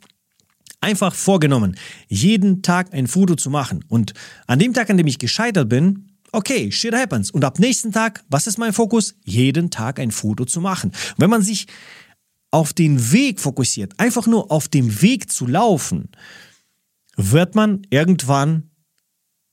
einfach 0.79 1.13
vorgenommen, 1.13 1.75
jeden 2.07 2.62
Tag 2.62 2.93
ein 2.93 3.07
Foto 3.07 3.36
zu 3.36 3.50
machen 3.50 3.83
und 3.89 4.13
an 4.48 4.59
dem 4.59 4.74
Tag, 4.74 4.89
an 4.89 4.98
dem 4.98 5.07
ich 5.07 5.19
gescheitert 5.19 5.67
bin, 5.67 6.09
okay, 6.31 6.71
shit 6.71 6.93
happens. 6.93 7.31
Und 7.31 7.43
ab 7.43 7.59
nächsten 7.59 7.91
Tag, 7.91 8.24
was 8.29 8.48
ist 8.48 8.57
mein 8.57 8.74
Fokus? 8.74 9.15
Jeden 9.25 9.69
Tag 9.69 10.00
ein 10.00 10.12
Foto 10.12 10.45
zu 10.45 10.62
machen. 10.62 10.91
wenn 11.17 11.29
man 11.29 11.41
sich 11.41 11.67
auf 12.51 12.74
den 12.74 13.12
Weg 13.12 13.39
fokussiert, 13.39 13.93
einfach 13.98 14.25
nur 14.25 14.51
auf 14.51 14.67
dem 14.67 15.01
Weg 15.01 15.31
zu 15.31 15.45
laufen, 15.45 16.09
wird 17.15 17.53
man 17.53 17.81
irgendwann 17.89 18.68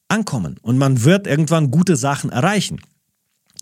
ankommen 0.09 0.57
und 0.63 0.79
man 0.79 1.05
wird 1.05 1.27
irgendwann 1.27 1.71
gute 1.71 1.97
Sachen 1.97 2.31
erreichen. 2.31 2.81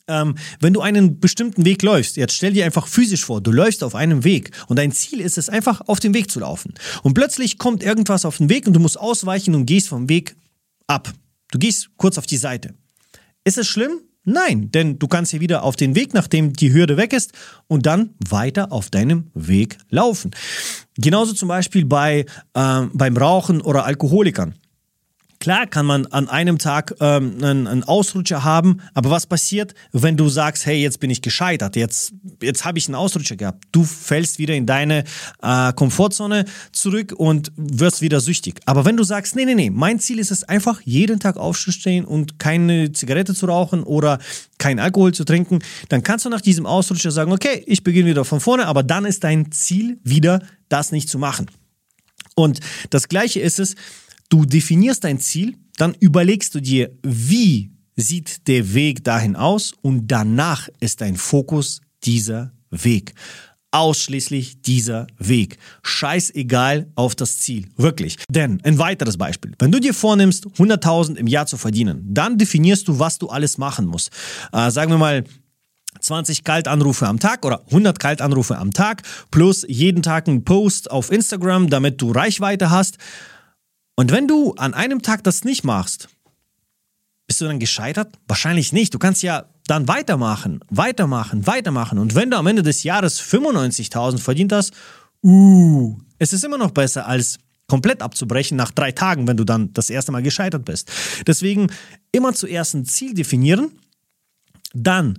Ähm, 0.06 0.34
wenn 0.60 0.74
du 0.74 0.82
einen 0.82 1.18
bestimmten 1.18 1.64
Weg 1.64 1.82
läufst, 1.82 2.16
jetzt 2.16 2.34
stell 2.34 2.52
dir 2.52 2.66
einfach 2.66 2.86
physisch 2.86 3.24
vor, 3.24 3.40
du 3.40 3.50
läufst 3.50 3.82
auf 3.82 3.94
einem 3.94 4.22
Weg 4.22 4.50
und 4.66 4.78
dein 4.78 4.92
Ziel 4.92 5.20
ist 5.20 5.38
es 5.38 5.48
einfach 5.48 5.80
auf 5.86 5.98
dem 5.98 6.12
Weg 6.12 6.30
zu 6.30 6.40
laufen. 6.40 6.74
Und 7.02 7.14
plötzlich 7.14 7.58
kommt 7.58 7.82
irgendwas 7.82 8.26
auf 8.26 8.36
den 8.36 8.50
Weg 8.50 8.66
und 8.66 8.74
du 8.74 8.80
musst 8.80 8.98
ausweichen 8.98 9.54
und 9.54 9.64
gehst 9.64 9.88
vom 9.88 10.08
Weg 10.10 10.36
ab. 10.86 11.12
Du 11.50 11.58
gehst 11.58 11.88
kurz 11.96 12.18
auf 12.18 12.26
die 12.26 12.36
Seite. 12.36 12.74
Ist 13.44 13.56
es 13.56 13.66
schlimm? 13.66 14.00
Nein, 14.24 14.70
denn 14.70 14.98
du 14.98 15.06
kannst 15.06 15.32
hier 15.32 15.40
wieder 15.40 15.62
auf 15.62 15.76
den 15.76 15.94
Weg, 15.94 16.14
nachdem 16.14 16.54
die 16.54 16.72
Hürde 16.72 16.96
weg 16.96 17.12
ist, 17.12 17.32
und 17.66 17.84
dann 17.84 18.14
weiter 18.28 18.72
auf 18.72 18.88
deinem 18.88 19.30
Weg 19.34 19.76
laufen. 19.90 20.30
Genauso 20.96 21.34
zum 21.34 21.48
Beispiel 21.48 21.84
bei, 21.84 22.24
äh, 22.54 22.82
beim 22.92 23.16
Rauchen 23.16 23.60
oder 23.60 23.84
Alkoholikern. 23.84 24.54
Klar 25.44 25.66
kann 25.66 25.84
man 25.84 26.06
an 26.06 26.30
einem 26.30 26.56
Tag 26.56 26.94
ähm, 27.00 27.36
einen, 27.42 27.66
einen, 27.66 27.84
Ausrutscher 27.84 28.44
haben, 28.44 28.80
aber 28.94 29.10
was 29.10 29.26
passiert, 29.26 29.74
wenn 29.92 30.16
du 30.16 30.30
sagst, 30.30 30.64
hey, 30.64 30.80
jetzt 30.80 31.00
bin 31.00 31.10
ich 31.10 31.20
gescheitert, 31.20 31.76
jetzt, 31.76 32.14
jetzt 32.40 32.64
habe 32.64 32.78
ich 32.78 32.88
einen 32.88 32.94
Ausrutscher 32.94 33.36
gehabt. 33.36 33.62
Du 33.70 33.84
fällst 33.84 34.38
wieder 34.38 34.54
in 34.54 34.64
deine 34.64 35.04
äh, 35.42 35.74
Komfortzone 35.74 36.46
zurück 36.72 37.12
und 37.14 37.52
wirst 37.56 38.00
wieder 38.00 38.20
süchtig. 38.20 38.62
Aber 38.64 38.86
wenn 38.86 38.96
du 38.96 39.04
sagst, 39.04 39.36
nee, 39.36 39.44
nee, 39.44 39.54
nee, 39.54 39.68
mein 39.68 39.98
Ziel 40.00 40.18
ist 40.18 40.30
es 40.30 40.44
einfach, 40.44 40.80
jeden 40.80 41.20
Tag 41.20 41.36
aufzustehen 41.36 42.06
und 42.06 42.38
keine 42.38 42.92
Zigarette 42.92 43.34
zu 43.34 43.44
rauchen 43.44 43.82
oder 43.82 44.20
kein 44.56 44.78
Alkohol 44.78 45.12
zu 45.12 45.24
trinken, 45.26 45.58
dann 45.90 46.02
kannst 46.02 46.24
du 46.24 46.30
nach 46.30 46.40
diesem 46.40 46.64
Ausrutscher 46.64 47.10
sagen, 47.10 47.32
okay, 47.32 47.62
ich 47.66 47.84
beginne 47.84 48.08
wieder 48.08 48.24
von 48.24 48.40
vorne, 48.40 48.64
aber 48.64 48.82
dann 48.82 49.04
ist 49.04 49.22
dein 49.24 49.52
Ziel 49.52 49.98
wieder, 50.04 50.40
das 50.70 50.90
nicht 50.90 51.10
zu 51.10 51.18
machen. 51.18 51.50
Und 52.34 52.60
das 52.88 53.08
Gleiche 53.08 53.40
ist 53.40 53.60
es, 53.60 53.76
Du 54.34 54.44
definierst 54.44 55.04
dein 55.04 55.20
Ziel, 55.20 55.54
dann 55.76 55.94
überlegst 56.00 56.56
du 56.56 56.60
dir, 56.60 56.90
wie 57.04 57.70
sieht 57.94 58.48
der 58.48 58.74
Weg 58.74 59.04
dahin 59.04 59.36
aus 59.36 59.74
und 59.80 60.08
danach 60.08 60.68
ist 60.80 61.02
dein 61.02 61.14
Fokus 61.14 61.80
dieser 62.02 62.52
Weg. 62.68 63.14
Ausschließlich 63.70 64.60
dieser 64.60 65.06
Weg. 65.20 65.58
Scheißegal 65.84 66.90
auf 66.96 67.14
das 67.14 67.38
Ziel. 67.38 67.68
Wirklich. 67.76 68.16
Denn 68.28 68.60
ein 68.64 68.78
weiteres 68.78 69.16
Beispiel. 69.18 69.52
Wenn 69.60 69.70
du 69.70 69.78
dir 69.78 69.94
vornimmst, 69.94 70.46
100.000 70.46 71.14
im 71.14 71.28
Jahr 71.28 71.46
zu 71.46 71.56
verdienen, 71.56 72.04
dann 72.12 72.36
definierst 72.36 72.88
du, 72.88 72.98
was 72.98 73.18
du 73.18 73.28
alles 73.28 73.56
machen 73.56 73.86
musst. 73.86 74.10
Äh, 74.52 74.72
sagen 74.72 74.90
wir 74.90 74.98
mal, 74.98 75.22
20 76.00 76.42
Kaltanrufe 76.42 77.06
am 77.06 77.20
Tag 77.20 77.46
oder 77.46 77.64
100 77.66 78.00
Kaltanrufe 78.00 78.58
am 78.58 78.72
Tag 78.72 79.02
plus 79.30 79.64
jeden 79.68 80.02
Tag 80.02 80.26
einen 80.26 80.42
Post 80.42 80.90
auf 80.90 81.12
Instagram, 81.12 81.70
damit 81.70 82.02
du 82.02 82.10
Reichweite 82.10 82.70
hast. 82.70 82.98
Und 83.96 84.10
wenn 84.10 84.26
du 84.26 84.54
an 84.54 84.74
einem 84.74 85.02
Tag 85.02 85.24
das 85.24 85.44
nicht 85.44 85.64
machst, 85.64 86.08
bist 87.26 87.40
du 87.40 87.46
dann 87.46 87.58
gescheitert? 87.58 88.14
Wahrscheinlich 88.28 88.72
nicht. 88.72 88.92
Du 88.92 88.98
kannst 88.98 89.22
ja 89.22 89.46
dann 89.66 89.88
weitermachen, 89.88 90.60
weitermachen, 90.68 91.46
weitermachen. 91.46 91.98
Und 91.98 92.14
wenn 92.14 92.30
du 92.30 92.36
am 92.36 92.46
Ende 92.46 92.62
des 92.62 92.82
Jahres 92.82 93.20
95.000 93.20 94.18
verdient 94.18 94.52
hast, 94.52 94.72
uh, 95.22 95.96
es 96.18 96.32
ist 96.32 96.44
immer 96.44 96.58
noch 96.58 96.72
besser 96.72 97.06
als 97.06 97.38
komplett 97.66 98.02
abzubrechen 98.02 98.56
nach 98.56 98.72
drei 98.72 98.92
Tagen, 98.92 99.26
wenn 99.26 99.38
du 99.38 99.44
dann 99.44 99.72
das 99.72 99.88
erste 99.88 100.12
Mal 100.12 100.22
gescheitert 100.22 100.66
bist. 100.66 100.90
Deswegen 101.26 101.68
immer 102.12 102.34
zuerst 102.34 102.74
ein 102.74 102.84
Ziel 102.84 103.14
definieren, 103.14 103.72
dann 104.74 105.16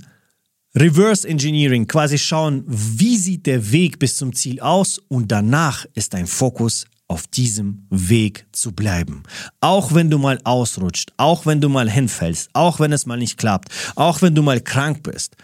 Reverse 0.76 1.28
Engineering, 1.28 1.88
quasi 1.88 2.18
schauen, 2.18 2.64
wie 2.68 3.18
sieht 3.18 3.46
der 3.46 3.72
Weg 3.72 3.98
bis 3.98 4.18
zum 4.18 4.34
Ziel 4.34 4.60
aus 4.60 5.00
und 5.08 5.32
danach 5.32 5.86
ist 5.94 6.14
dein 6.14 6.28
Fokus 6.28 6.86
auf 7.08 7.28
diesem 7.28 7.86
Weg 7.90 8.48
zu 8.52 8.72
bleiben. 8.72 9.24
Auch 9.62 9.94
wenn 9.94 10.10
du 10.10 10.18
mal 10.18 10.40
ausrutscht, 10.44 11.14
auch 11.18 11.46
wenn 11.46 11.62
du 11.62 11.70
mal 11.70 11.90
hinfällst, 11.90 12.50
auch 12.54 12.80
wenn 12.80 12.92
es 12.92 13.06
mal 13.06 13.18
nicht 13.18 13.38
klappt, 13.38 13.70
auch 13.96 14.22
wenn 14.22 14.34
du 14.34 14.42
mal 14.42 14.60
krank 14.60 15.04
bist. 15.04 15.36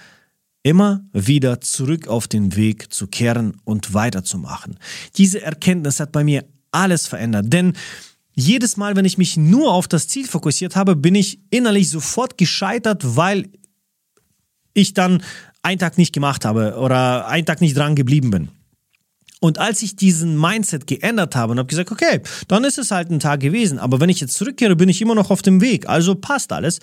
Immer 0.64 1.02
wieder 1.12 1.62
zurück 1.62 2.08
auf 2.08 2.28
den 2.28 2.56
Weg 2.56 2.94
zu 2.94 3.08
kehren 3.08 3.58
und 3.64 3.94
weiterzumachen. 3.94 4.78
Diese 5.18 5.42
Erkenntnis 5.42 6.00
hat 6.00 6.12
bei 6.12 6.24
mir 6.24 6.46
alles 6.72 7.08
verändert, 7.08 7.52
denn 7.52 7.74
jedes 8.34 8.78
Mal, 8.78 8.96
wenn 8.96 9.06
ich 9.06 9.18
mich 9.18 9.38
nur 9.38 9.74
auf 9.74 9.88
das 9.88 10.08
Ziel 10.08 10.28
fokussiert 10.28 10.76
habe, 10.76 10.96
bin 10.96 11.16
ich 11.16 11.40
innerlich 11.50 11.90
sofort 11.90 12.38
gescheitert, 12.38 13.16
weil 13.16 13.50
ich 14.74 14.94
dann 14.94 15.22
einen 15.64 15.80
Tag 15.80 15.98
nicht 15.98 16.14
gemacht 16.14 16.46
habe 16.46 16.78
oder 16.78 17.28
einen 17.28 17.46
Tag 17.46 17.62
nicht 17.62 17.76
dran 17.76 17.96
geblieben 17.96 18.32
bin. 18.32 18.50
Und 19.44 19.58
als 19.58 19.82
ich 19.82 19.96
diesen 19.96 20.40
Mindset 20.40 20.86
geändert 20.86 21.36
habe 21.36 21.52
und 21.52 21.58
habe 21.58 21.68
gesagt, 21.68 21.92
okay, 21.92 22.22
dann 22.48 22.64
ist 22.64 22.78
es 22.78 22.92
halt 22.92 23.10
ein 23.10 23.20
Tag 23.20 23.40
gewesen, 23.40 23.80
aber 23.80 24.00
wenn 24.00 24.10
ich 24.10 24.22
jetzt 24.22 24.36
zurückkehre, 24.36 24.76
bin 24.76 24.88
ich 24.88 25.02
immer 25.02 25.16
noch 25.16 25.32
auf 25.32 25.42
dem 25.42 25.62
Weg, 25.62 25.90
also 25.90 26.14
passt 26.16 26.54
alles. 26.54 26.80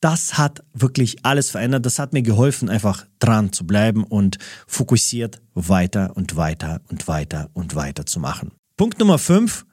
Das 0.00 0.36
hat 0.36 0.62
wirklich 0.74 1.24
alles 1.24 1.48
verändert. 1.50 1.86
Das 1.86 1.98
hat 1.98 2.12
mir 2.12 2.22
geholfen, 2.22 2.68
einfach 2.68 3.06
dran 3.18 3.52
zu 3.52 3.66
bleiben 3.66 4.04
und 4.04 4.36
fokussiert 4.66 5.40
weiter 5.54 6.12
und 6.16 6.36
weiter 6.36 6.82
und 6.90 7.08
weiter 7.08 7.50
und 7.54 7.74
weiter 7.76 8.04
zu 8.04 8.20
machen. 8.20 8.52
Punkt 8.76 8.98
Nummer 8.98 9.18
5. 9.18 9.64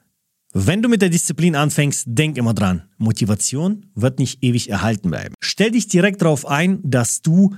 Wenn 0.54 0.82
du 0.82 0.88
mit 0.88 1.02
der 1.02 1.10
Disziplin 1.10 1.56
anfängst, 1.56 2.04
denk 2.06 2.38
immer 2.38 2.54
dran. 2.54 2.84
Motivation 2.96 3.86
wird 3.94 4.20
nicht 4.20 4.42
ewig 4.42 4.70
erhalten 4.70 5.10
bleiben. 5.10 5.34
Stell 5.42 5.72
dich 5.72 5.88
direkt 5.88 6.22
darauf 6.22 6.46
ein, 6.46 6.78
dass 6.84 7.20
du 7.20 7.54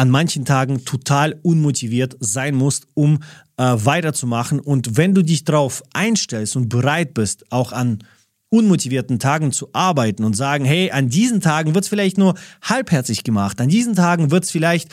an 0.00 0.08
manchen 0.08 0.46
Tagen 0.46 0.86
total 0.86 1.38
unmotiviert 1.42 2.16
sein 2.20 2.54
musst, 2.54 2.86
um 2.94 3.18
äh, 3.58 3.64
weiterzumachen. 3.64 4.58
Und 4.58 4.96
wenn 4.96 5.14
du 5.14 5.22
dich 5.22 5.44
darauf 5.44 5.82
einstellst 5.92 6.56
und 6.56 6.70
bereit 6.70 7.12
bist, 7.12 7.52
auch 7.52 7.72
an 7.72 7.98
unmotivierten 8.48 9.18
Tagen 9.18 9.52
zu 9.52 9.68
arbeiten 9.74 10.24
und 10.24 10.34
sagen, 10.34 10.64
hey, 10.64 10.90
an 10.90 11.10
diesen 11.10 11.42
Tagen 11.42 11.74
wird 11.74 11.84
es 11.84 11.90
vielleicht 11.90 12.16
nur 12.16 12.34
halbherzig 12.62 13.24
gemacht, 13.24 13.60
an 13.60 13.68
diesen 13.68 13.94
Tagen 13.94 14.30
wird 14.30 14.44
es 14.44 14.50
vielleicht 14.50 14.88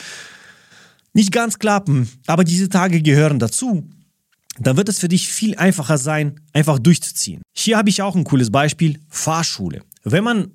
nicht 1.14 1.32
ganz 1.32 1.58
klappen, 1.58 2.10
aber 2.26 2.44
diese 2.44 2.68
Tage 2.68 3.02
gehören 3.02 3.40
dazu, 3.40 3.88
dann 4.60 4.76
wird 4.76 4.90
es 4.90 5.00
für 5.00 5.08
dich 5.08 5.30
viel 5.30 5.56
einfacher 5.56 5.98
sein, 5.98 6.42
einfach 6.52 6.80
durchzuziehen. 6.80 7.44
Hier 7.56 7.78
habe 7.78 7.88
ich 7.88 8.02
auch 8.02 8.18
ein 8.18 8.26
cooles 8.26 8.52
Beispiel, 8.52 9.00
Fahrschule. 9.08 9.84
Wenn 10.04 10.26
man 10.26 10.52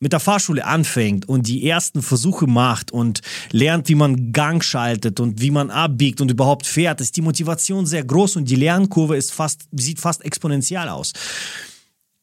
mit 0.00 0.12
der 0.12 0.20
Fahrschule 0.20 0.64
anfängt 0.64 1.28
und 1.28 1.46
die 1.46 1.68
ersten 1.68 2.02
Versuche 2.02 2.46
macht 2.46 2.90
und 2.90 3.20
lernt, 3.52 3.88
wie 3.88 3.94
man 3.94 4.32
Gang 4.32 4.64
schaltet 4.64 5.20
und 5.20 5.40
wie 5.40 5.50
man 5.50 5.70
abbiegt 5.70 6.20
und 6.22 6.30
überhaupt 6.30 6.66
fährt, 6.66 7.00
ist 7.02 7.16
die 7.16 7.22
Motivation 7.22 7.84
sehr 7.86 8.02
groß 8.02 8.36
und 8.36 8.48
die 8.50 8.56
Lernkurve 8.56 9.16
ist 9.16 9.30
fast, 9.30 9.68
sieht 9.72 10.00
fast 10.00 10.24
exponentiell 10.24 10.88
aus. 10.88 11.12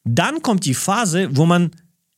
Dann 0.04 0.42
kommt 0.42 0.66
die 0.66 0.74
Phase, 0.74 1.30
wo 1.32 1.46
man 1.46 1.72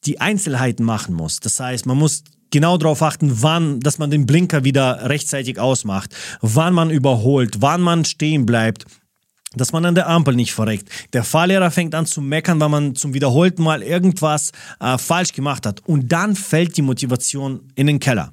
die 0.06 0.22
Einzelheiten 0.22 0.86
machen 0.86 1.14
muss. 1.14 1.42
Das 1.42 1.60
heißt, 1.60 1.86
man 1.86 1.98
muss 1.98 2.24
genau 2.52 2.78
darauf 2.78 3.02
achten, 3.02 3.42
wann, 3.42 3.82
dass 3.82 3.98
man 3.98 4.12
den 4.12 4.26
Blinker 4.26 4.64
wieder 4.64 5.10
rechtzeitig 5.10 5.60
ausmacht, 5.60 6.16
wann 6.42 6.74
man 6.74 6.90
überholt, 6.90 7.62
wann 7.62 7.82
man 7.82 8.06
stehen 8.06 8.46
bleibt, 8.46 8.86
dass 9.56 9.72
man 9.72 9.86
an 9.86 9.96
der 9.96 10.08
Ampel 10.08 10.36
nicht 10.36 10.54
verreckt. 10.54 10.90
Der 11.14 11.24
Fahrlehrer 11.24 11.72
fängt 11.72 11.96
an 11.96 12.06
zu 12.06 12.22
meckern, 12.22 12.60
weil 12.60 12.70
man 12.70 12.96
zum 12.96 13.14
wiederholten 13.14 13.64
Mal 13.64 13.82
irgendwas 13.82 14.52
äh, 14.80 14.98
falsch 14.98 15.34
gemacht 15.34 15.66
hat. 15.66 15.82
Und 15.88 16.12
dann 16.12 16.36
fällt 16.36 16.78
die 16.78 16.82
Motivation 16.84 17.62
in 17.76 17.88
den 17.88 18.00
Keller. 18.00 18.32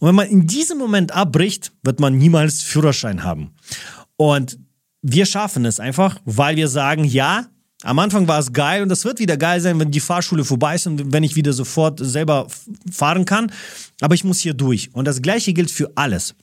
Und 0.00 0.08
wenn 0.08 0.14
man 0.14 0.28
in 0.28 0.46
diesem 0.46 0.78
Moment 0.78 1.12
abbricht, 1.12 1.72
wird 1.82 2.00
man 2.00 2.16
niemals 2.18 2.62
Führerschein 2.62 3.22
haben. 3.22 3.52
Und 4.16 4.58
wir 5.02 5.26
schaffen 5.26 5.64
es 5.64 5.78
einfach, 5.78 6.18
weil 6.24 6.56
wir 6.56 6.68
sagen, 6.68 7.04
ja, 7.04 7.46
am 7.84 8.00
Anfang 8.00 8.26
war 8.26 8.40
es 8.40 8.52
geil 8.52 8.82
und 8.82 8.88
das 8.88 9.04
wird 9.04 9.20
wieder 9.20 9.36
geil 9.36 9.60
sein, 9.60 9.78
wenn 9.78 9.92
die 9.92 10.00
Fahrschule 10.00 10.44
vorbei 10.44 10.74
ist 10.74 10.88
und 10.88 11.12
wenn 11.12 11.22
ich 11.22 11.36
wieder 11.36 11.52
sofort 11.52 12.00
selber 12.02 12.48
fahren 12.90 13.24
kann. 13.24 13.52
Aber 14.00 14.16
ich 14.16 14.24
muss 14.24 14.40
hier 14.40 14.54
durch. 14.54 14.90
Und 14.92 15.04
das 15.04 15.22
Gleiche 15.22 15.52
gilt 15.52 15.70
für 15.70 15.92
alles. 15.94 16.34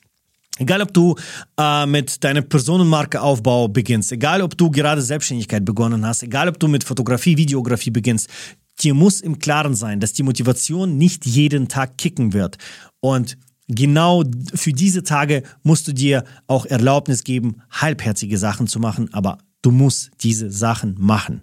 Egal, 0.57 0.81
ob 0.81 0.93
du 0.93 1.15
äh, 1.59 1.85
mit 1.85 2.23
deiner 2.23 2.41
Personenmarkeaufbau 2.41 3.67
beginnst, 3.67 4.11
egal, 4.13 4.41
ob 4.41 4.57
du 4.57 4.71
gerade 4.71 5.01
Selbstständigkeit 5.01 5.65
begonnen 5.65 6.05
hast, 6.05 6.23
egal, 6.23 6.47
ob 6.47 6.59
du 6.59 6.69
mit 6.69 6.83
Fotografie, 6.83 7.35
Videografie 7.35 7.91
beginnst, 7.91 8.29
dir 8.79 8.93
muss 8.93 9.19
im 9.19 9.39
Klaren 9.39 9.75
sein, 9.75 9.99
dass 9.99 10.13
die 10.13 10.23
Motivation 10.23 10.97
nicht 10.97 11.25
jeden 11.25 11.67
Tag 11.67 11.97
kicken 11.97 12.31
wird. 12.31 12.57
Und 13.01 13.37
genau 13.67 14.23
für 14.53 14.71
diese 14.71 15.03
Tage 15.03 15.43
musst 15.63 15.87
du 15.89 15.93
dir 15.93 16.23
auch 16.47 16.65
Erlaubnis 16.65 17.23
geben, 17.25 17.61
halbherzige 17.69 18.37
Sachen 18.37 18.67
zu 18.67 18.79
machen, 18.79 19.13
aber 19.13 19.39
du 19.61 19.71
musst 19.71 20.11
diese 20.21 20.51
Sachen 20.51 20.95
machen. 20.97 21.41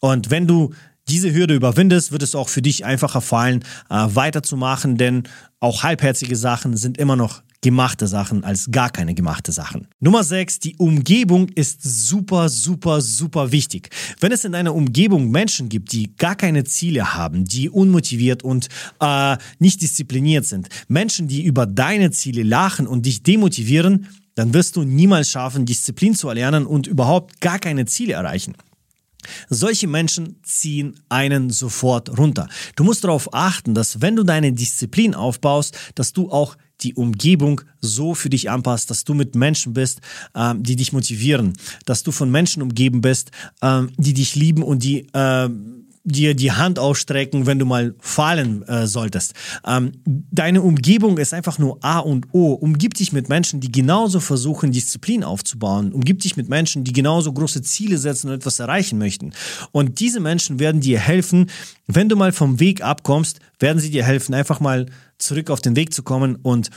Und 0.00 0.30
wenn 0.30 0.48
du 0.48 0.72
diese 1.08 1.32
Hürde 1.32 1.54
überwindest, 1.54 2.12
wird 2.12 2.22
es 2.22 2.34
auch 2.34 2.48
für 2.48 2.62
dich 2.62 2.84
einfacher 2.84 3.20
fallen, 3.20 3.60
äh, 3.88 4.06
weiterzumachen, 4.08 4.96
denn 4.96 5.22
auch 5.60 5.82
halbherzige 5.82 6.36
Sachen 6.36 6.76
sind 6.76 6.98
immer 6.98 7.16
noch 7.16 7.42
gemachte 7.60 8.06
Sachen 8.06 8.44
als 8.44 8.70
gar 8.70 8.90
keine 8.90 9.14
gemachte 9.14 9.52
Sachen. 9.52 9.88
Nummer 10.00 10.22
6, 10.22 10.60
die 10.60 10.76
Umgebung 10.76 11.48
ist 11.48 11.82
super, 11.82 12.48
super, 12.48 13.00
super 13.00 13.50
wichtig. 13.50 13.90
Wenn 14.20 14.32
es 14.32 14.44
in 14.44 14.54
einer 14.54 14.74
Umgebung 14.74 15.30
Menschen 15.30 15.68
gibt, 15.68 15.92
die 15.92 16.14
gar 16.16 16.36
keine 16.36 16.64
Ziele 16.64 17.14
haben, 17.14 17.44
die 17.44 17.68
unmotiviert 17.68 18.42
und 18.42 18.68
äh, 19.00 19.36
nicht 19.58 19.82
diszipliniert 19.82 20.44
sind, 20.44 20.68
Menschen, 20.86 21.26
die 21.26 21.44
über 21.44 21.66
deine 21.66 22.10
Ziele 22.10 22.42
lachen 22.42 22.86
und 22.86 23.06
dich 23.06 23.22
demotivieren, 23.22 24.06
dann 24.36 24.54
wirst 24.54 24.76
du 24.76 24.84
niemals 24.84 25.30
schaffen, 25.30 25.66
Disziplin 25.66 26.14
zu 26.14 26.28
erlernen 26.28 26.64
und 26.64 26.86
überhaupt 26.86 27.40
gar 27.40 27.58
keine 27.58 27.86
Ziele 27.86 28.12
erreichen. 28.12 28.54
Solche 29.48 29.88
Menschen 29.88 30.36
ziehen 30.42 31.00
einen 31.08 31.50
sofort 31.50 32.18
runter. 32.18 32.48
Du 32.76 32.84
musst 32.84 33.04
darauf 33.04 33.34
achten, 33.34 33.74
dass 33.74 34.00
wenn 34.00 34.16
du 34.16 34.22
deine 34.22 34.52
Disziplin 34.52 35.14
aufbaust, 35.14 35.76
dass 35.94 36.12
du 36.12 36.30
auch 36.30 36.56
die 36.80 36.94
Umgebung 36.94 37.60
so 37.80 38.14
für 38.14 38.30
dich 38.30 38.50
anpasst, 38.50 38.90
dass 38.90 39.04
du 39.04 39.14
mit 39.14 39.34
Menschen 39.34 39.72
bist, 39.72 40.00
ähm, 40.34 40.62
die 40.62 40.76
dich 40.76 40.92
motivieren, 40.92 41.54
dass 41.86 42.04
du 42.04 42.12
von 42.12 42.30
Menschen 42.30 42.62
umgeben 42.62 43.00
bist, 43.00 43.32
ähm, 43.62 43.90
die 43.96 44.14
dich 44.14 44.36
lieben 44.36 44.62
und 44.62 44.84
die 44.84 45.08
ähm, 45.12 45.87
dir 46.08 46.34
die 46.34 46.52
Hand 46.52 46.78
ausstrecken, 46.78 47.46
wenn 47.46 47.58
du 47.58 47.66
mal 47.66 47.94
fallen 48.00 48.62
äh, 48.68 48.86
solltest. 48.86 49.34
Ähm, 49.66 49.92
deine 50.04 50.62
Umgebung 50.62 51.18
ist 51.18 51.34
einfach 51.34 51.58
nur 51.58 51.78
A 51.82 51.98
und 51.98 52.26
O. 52.32 52.52
Umgib 52.52 52.94
dich 52.94 53.12
mit 53.12 53.28
Menschen, 53.28 53.60
die 53.60 53.72
genauso 53.72 54.20
versuchen, 54.20 54.72
Disziplin 54.72 55.24
aufzubauen. 55.24 55.92
Umgib 55.92 56.20
dich 56.20 56.36
mit 56.36 56.48
Menschen, 56.48 56.84
die 56.84 56.92
genauso 56.92 57.32
große 57.32 57.62
Ziele 57.62 57.98
setzen 57.98 58.28
und 58.28 58.34
etwas 58.34 58.58
erreichen 58.58 58.98
möchten. 58.98 59.32
Und 59.72 60.00
diese 60.00 60.20
Menschen 60.20 60.58
werden 60.58 60.80
dir 60.80 60.98
helfen, 60.98 61.50
wenn 61.86 62.08
du 62.08 62.16
mal 62.16 62.32
vom 62.32 62.60
Weg 62.60 62.82
abkommst, 62.82 63.40
werden 63.58 63.78
sie 63.78 63.90
dir 63.90 64.04
helfen, 64.04 64.34
einfach 64.34 64.60
mal 64.60 64.86
zurück 65.18 65.50
auf 65.50 65.60
den 65.60 65.76
Weg 65.76 65.92
zu 65.92 66.02
kommen 66.02 66.36
und 66.36 66.70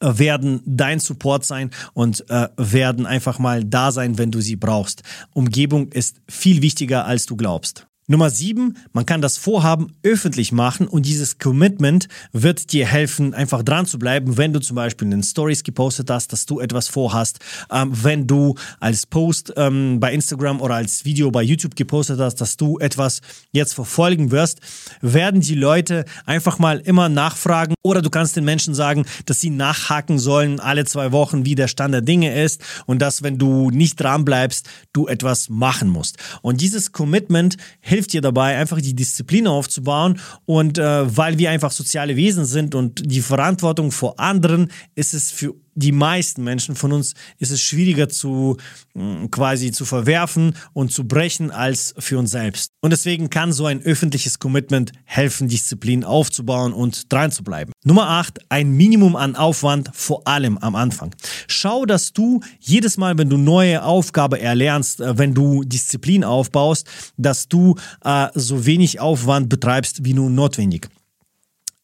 äh, 0.00 0.18
werden 0.18 0.60
dein 0.66 1.00
Support 1.00 1.44
sein 1.44 1.70
und 1.92 2.28
äh, 2.28 2.48
werden 2.56 3.06
einfach 3.06 3.38
mal 3.38 3.64
da 3.64 3.92
sein, 3.92 4.18
wenn 4.18 4.30
du 4.30 4.40
sie 4.40 4.56
brauchst. 4.56 5.02
Umgebung 5.32 5.92
ist 5.92 6.16
viel 6.28 6.62
wichtiger, 6.62 7.06
als 7.06 7.26
du 7.26 7.36
glaubst. 7.36 7.86
Nummer 8.06 8.28
sieben, 8.28 8.76
man 8.92 9.06
kann 9.06 9.22
das 9.22 9.38
Vorhaben 9.38 9.94
öffentlich 10.02 10.52
machen 10.52 10.86
und 10.86 11.06
dieses 11.06 11.38
Commitment 11.38 12.06
wird 12.32 12.70
dir 12.74 12.86
helfen, 12.86 13.32
einfach 13.32 13.62
dran 13.62 13.86
zu 13.86 13.98
bleiben, 13.98 14.36
wenn 14.36 14.52
du 14.52 14.60
zum 14.60 14.76
Beispiel 14.76 15.06
in 15.06 15.12
den 15.12 15.22
Stories 15.22 15.64
gepostet 15.64 16.10
hast, 16.10 16.30
dass 16.30 16.44
du 16.44 16.60
etwas 16.60 16.88
vorhast, 16.88 17.38
ähm, 17.72 17.92
wenn 18.02 18.26
du 18.26 18.56
als 18.78 19.06
Post 19.06 19.54
ähm, 19.56 20.00
bei 20.00 20.12
Instagram 20.12 20.60
oder 20.60 20.74
als 20.74 21.06
Video 21.06 21.30
bei 21.30 21.42
YouTube 21.42 21.76
gepostet 21.76 22.20
hast, 22.20 22.42
dass 22.42 22.58
du 22.58 22.78
etwas 22.78 23.22
jetzt 23.52 23.72
verfolgen 23.72 24.30
wirst, 24.30 24.60
werden 25.00 25.40
die 25.40 25.54
Leute 25.54 26.04
einfach 26.26 26.58
mal 26.58 26.80
immer 26.80 27.08
nachfragen 27.08 27.74
oder 27.80 28.02
du 28.02 28.10
kannst 28.10 28.36
den 28.36 28.44
Menschen 28.44 28.74
sagen, 28.74 29.06
dass 29.24 29.40
sie 29.40 29.48
nachhaken 29.48 30.18
sollen 30.18 30.60
alle 30.60 30.84
zwei 30.84 31.10
Wochen, 31.12 31.46
wie 31.46 31.54
der 31.54 31.68
Stand 31.68 31.94
der 31.94 32.02
Dinge 32.02 32.38
ist 32.42 32.62
und 32.84 33.00
dass, 33.00 33.22
wenn 33.22 33.38
du 33.38 33.70
nicht 33.70 33.98
dran 33.98 34.26
bleibst, 34.26 34.68
du 34.92 35.06
etwas 35.06 35.48
machen 35.48 35.88
musst. 35.88 36.18
Und 36.42 36.60
dieses 36.60 36.92
Commitment 36.92 37.56
hilft 37.80 37.93
dir 38.02 38.20
dabei, 38.20 38.56
einfach 38.56 38.80
die 38.80 38.94
Disziplin 38.94 39.46
aufzubauen. 39.46 40.20
Und 40.46 40.78
äh, 40.78 41.16
weil 41.16 41.38
wir 41.38 41.50
einfach 41.50 41.72
soziale 41.72 42.16
Wesen 42.16 42.44
sind 42.44 42.74
und 42.74 43.02
die 43.04 43.20
Verantwortung 43.20 43.90
vor 43.90 44.18
anderen, 44.18 44.70
ist 44.94 45.14
es 45.14 45.30
für 45.30 45.54
die 45.74 45.92
meisten 45.92 46.44
Menschen 46.44 46.74
von 46.74 46.92
uns 46.92 47.14
ist 47.38 47.50
es 47.50 47.62
schwieriger 47.62 48.08
zu 48.08 48.56
mm, 48.94 49.26
quasi 49.30 49.72
zu 49.72 49.84
verwerfen 49.84 50.56
und 50.72 50.92
zu 50.92 51.04
brechen 51.04 51.50
als 51.50 51.94
für 51.98 52.18
uns 52.18 52.30
selbst. 52.30 52.70
Und 52.80 52.90
deswegen 52.90 53.30
kann 53.30 53.52
so 53.52 53.66
ein 53.66 53.82
öffentliches 53.82 54.38
Commitment 54.38 54.92
helfen, 55.04 55.48
Disziplin 55.48 56.04
aufzubauen 56.04 56.72
und 56.72 57.12
dran 57.12 57.30
zu 57.30 57.42
bleiben. 57.42 57.72
Nummer 57.84 58.08
8, 58.08 58.40
ein 58.48 58.70
Minimum 58.70 59.16
an 59.16 59.36
Aufwand, 59.36 59.90
vor 59.92 60.26
allem 60.26 60.58
am 60.58 60.74
Anfang. 60.74 61.14
Schau, 61.48 61.84
dass 61.84 62.12
du 62.12 62.40
jedes 62.60 62.96
Mal, 62.96 63.18
wenn 63.18 63.28
du 63.28 63.36
neue 63.36 63.82
Aufgabe 63.82 64.40
erlernst, 64.40 65.00
äh, 65.00 65.18
wenn 65.18 65.34
du 65.34 65.64
Disziplin 65.64 66.24
aufbaust, 66.24 66.86
dass 67.16 67.48
du 67.48 67.76
äh, 68.04 68.28
so 68.34 68.66
wenig 68.66 69.00
Aufwand 69.00 69.48
betreibst 69.48 70.04
wie 70.04 70.14
nur 70.14 70.30
notwendig. 70.30 70.88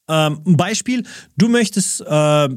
Ähm, 0.09 0.41
ein 0.45 0.57
Beispiel, 0.57 1.05
du 1.37 1.49
möchtest 1.49 2.01
äh, 2.01 2.49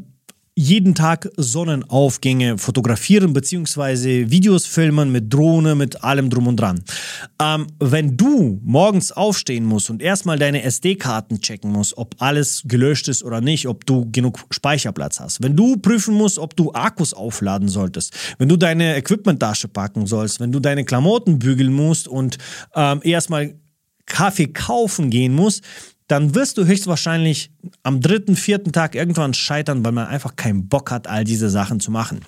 jeden 0.55 0.93
Tag 0.93 1.29
Sonnenaufgänge 1.35 2.57
fotografieren 2.57 3.33
beziehungsweise 3.33 4.29
Videos 4.29 4.65
filmen 4.67 5.11
mit 5.11 5.33
Drohne, 5.33 5.73
mit 5.73 6.03
allem 6.03 6.29
drum 6.29 6.47
und 6.47 6.57
dran. 6.57 6.83
Ähm, 7.41 7.67
wenn 7.79 8.15
du 8.17 8.59
morgens 8.63 9.11
aufstehen 9.11 9.65
musst 9.65 9.89
und 9.89 10.01
erstmal 10.01 10.37
deine 10.37 10.61
SD-Karten 10.63 11.41
checken 11.41 11.71
musst, 11.71 11.97
ob 11.97 12.15
alles 12.19 12.63
gelöscht 12.65 13.07
ist 13.07 13.23
oder 13.23 13.41
nicht, 13.41 13.67
ob 13.67 13.85
du 13.85 14.09
genug 14.11 14.45
Speicherplatz 14.51 15.19
hast, 15.19 15.41
wenn 15.41 15.55
du 15.55 15.77
prüfen 15.77 16.13
musst, 16.13 16.37
ob 16.37 16.55
du 16.55 16.71
Akkus 16.73 17.13
aufladen 17.13 17.67
solltest, 17.67 18.13
wenn 18.37 18.49
du 18.49 18.55
deine 18.55 18.95
Equipmenttasche 18.95 19.67
packen 19.67 20.05
sollst, 20.05 20.39
wenn 20.39 20.51
du 20.51 20.59
deine 20.59 20.85
Klamotten 20.85 21.39
bügeln 21.39 21.73
musst 21.73 22.07
und 22.07 22.37
ähm, 22.75 22.99
erstmal 23.03 23.55
Kaffee 24.05 24.47
kaufen 24.47 25.09
gehen 25.09 25.33
musst, 25.33 25.63
dann 26.13 26.35
wirst 26.35 26.59
du 26.59 26.65
höchstwahrscheinlich 26.67 27.49
am 27.81 27.99
dritten, 27.99 28.35
vierten 28.35 28.71
Tag 28.71 28.93
irgendwann 28.93 29.33
scheitern, 29.33 29.83
weil 29.83 29.93
man 29.93 30.05
einfach 30.05 30.35
keinen 30.35 30.67
Bock 30.67 30.91
hat, 30.91 31.07
all 31.07 31.23
diese 31.23 31.49
Sachen 31.49 31.79
zu 31.79 31.89
machen. 31.89 32.23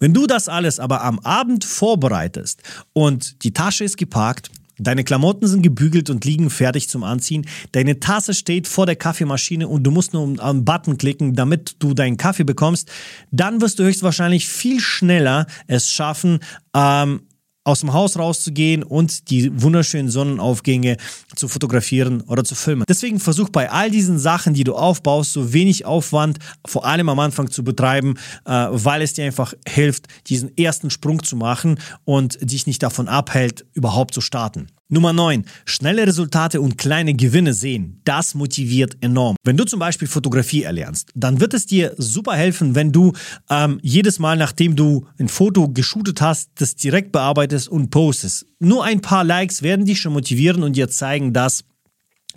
Wenn 0.00 0.12
du 0.12 0.26
das 0.26 0.48
alles 0.48 0.80
aber 0.80 1.04
am 1.04 1.20
Abend 1.20 1.64
vorbereitest 1.64 2.64
und 2.92 3.44
die 3.44 3.52
Tasche 3.52 3.84
ist 3.84 3.96
geparkt, 3.96 4.50
Deine 4.78 5.04
Klamotten 5.04 5.46
sind 5.46 5.62
gebügelt 5.62 6.10
und 6.10 6.26
liegen 6.26 6.50
fertig 6.50 6.90
zum 6.90 7.02
Anziehen. 7.02 7.46
Deine 7.72 7.98
Tasse 7.98 8.34
steht 8.34 8.68
vor 8.68 8.84
der 8.84 8.96
Kaffeemaschine 8.96 9.68
und 9.68 9.84
du 9.84 9.90
musst 9.90 10.12
nur 10.12 10.38
einen 10.38 10.66
Button 10.66 10.98
klicken, 10.98 11.34
damit 11.34 11.76
du 11.78 11.94
deinen 11.94 12.18
Kaffee 12.18 12.44
bekommst. 12.44 12.90
Dann 13.30 13.62
wirst 13.62 13.78
du 13.78 13.84
höchstwahrscheinlich 13.84 14.46
viel 14.46 14.78
schneller 14.80 15.46
es 15.66 15.90
schaffen, 15.90 16.40
ähm, 16.74 17.22
aus 17.66 17.80
dem 17.80 17.92
Haus 17.92 18.16
rauszugehen 18.16 18.84
und 18.84 19.28
die 19.30 19.60
wunderschönen 19.60 20.08
Sonnenaufgänge 20.08 20.96
zu 21.34 21.48
fotografieren 21.48 22.20
oder 22.22 22.44
zu 22.44 22.54
filmen. 22.54 22.84
Deswegen 22.88 23.18
versuch 23.18 23.48
bei 23.48 23.70
all 23.70 23.90
diesen 23.90 24.20
Sachen, 24.20 24.54
die 24.54 24.62
du 24.62 24.74
aufbaust, 24.74 25.32
so 25.32 25.52
wenig 25.52 25.84
Aufwand 25.84 26.38
vor 26.64 26.84
allem 26.84 27.08
am 27.08 27.18
Anfang 27.18 27.50
zu 27.50 27.64
betreiben, 27.64 28.14
äh, 28.44 28.50
weil 28.70 29.02
es 29.02 29.14
dir 29.14 29.24
einfach 29.24 29.52
hilft, 29.66 30.06
diesen 30.28 30.56
ersten 30.56 30.90
Sprung 30.90 31.24
zu 31.24 31.34
machen 31.34 31.80
und 32.04 32.38
dich 32.40 32.68
nicht 32.68 32.82
davon 32.84 33.08
abhält, 33.08 33.66
überhaupt 33.74 34.14
zu 34.14 34.20
starten. 34.20 34.68
Nummer 34.88 35.12
9. 35.12 35.44
Schnelle 35.64 36.06
Resultate 36.06 36.60
und 36.60 36.78
kleine 36.78 37.14
Gewinne 37.14 37.54
sehen. 37.54 38.00
Das 38.04 38.36
motiviert 38.36 38.96
enorm. 39.00 39.34
Wenn 39.42 39.56
du 39.56 39.64
zum 39.64 39.80
Beispiel 39.80 40.06
Fotografie 40.06 40.62
erlernst, 40.62 41.10
dann 41.16 41.40
wird 41.40 41.54
es 41.54 41.66
dir 41.66 41.92
super 41.98 42.34
helfen, 42.34 42.76
wenn 42.76 42.92
du 42.92 43.12
ähm, 43.50 43.80
jedes 43.82 44.20
Mal, 44.20 44.36
nachdem 44.36 44.76
du 44.76 45.06
ein 45.18 45.28
Foto 45.28 45.68
geshootet 45.68 46.20
hast, 46.20 46.50
das 46.54 46.76
direkt 46.76 47.10
bearbeitest 47.10 47.68
und 47.68 47.90
postest. 47.90 48.46
Nur 48.60 48.84
ein 48.84 49.00
paar 49.00 49.24
Likes 49.24 49.62
werden 49.62 49.86
dich 49.86 50.00
schon 50.00 50.12
motivieren 50.12 50.62
und 50.62 50.76
dir 50.76 50.88
zeigen, 50.88 51.32
dass 51.32 51.64